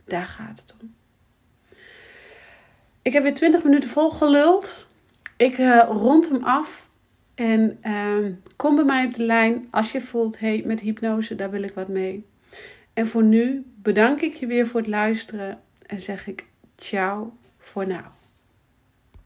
Daar 0.04 0.26
gaat 0.26 0.62
het 0.66 0.74
om. 0.80 0.97
Ik 3.02 3.12
heb 3.12 3.22
weer 3.22 3.34
20 3.34 3.64
minuten 3.64 3.88
vol 3.88 4.10
geluld. 4.10 4.86
Ik 5.36 5.58
uh, 5.58 5.84
rond 5.90 6.28
hem 6.28 6.44
af. 6.44 6.88
En 7.34 7.78
uh, 7.86 8.32
kom 8.56 8.74
bij 8.74 8.84
mij 8.84 9.06
op 9.06 9.14
de 9.14 9.22
lijn 9.22 9.66
als 9.70 9.92
je 9.92 10.00
voelt, 10.00 10.38
hey, 10.38 10.62
met 10.66 10.80
hypnose, 10.80 11.34
daar 11.34 11.50
wil 11.50 11.62
ik 11.62 11.74
wat 11.74 11.88
mee. 11.88 12.26
En 12.92 13.06
voor 13.06 13.22
nu 13.22 13.64
bedank 13.76 14.20
ik 14.20 14.34
je 14.34 14.46
weer 14.46 14.66
voor 14.66 14.80
het 14.80 14.88
luisteren 14.88 15.60
en 15.86 16.00
zeg 16.00 16.26
ik 16.26 16.44
ciao 16.76 17.32
voor 17.58 17.86
nu. 17.86 18.17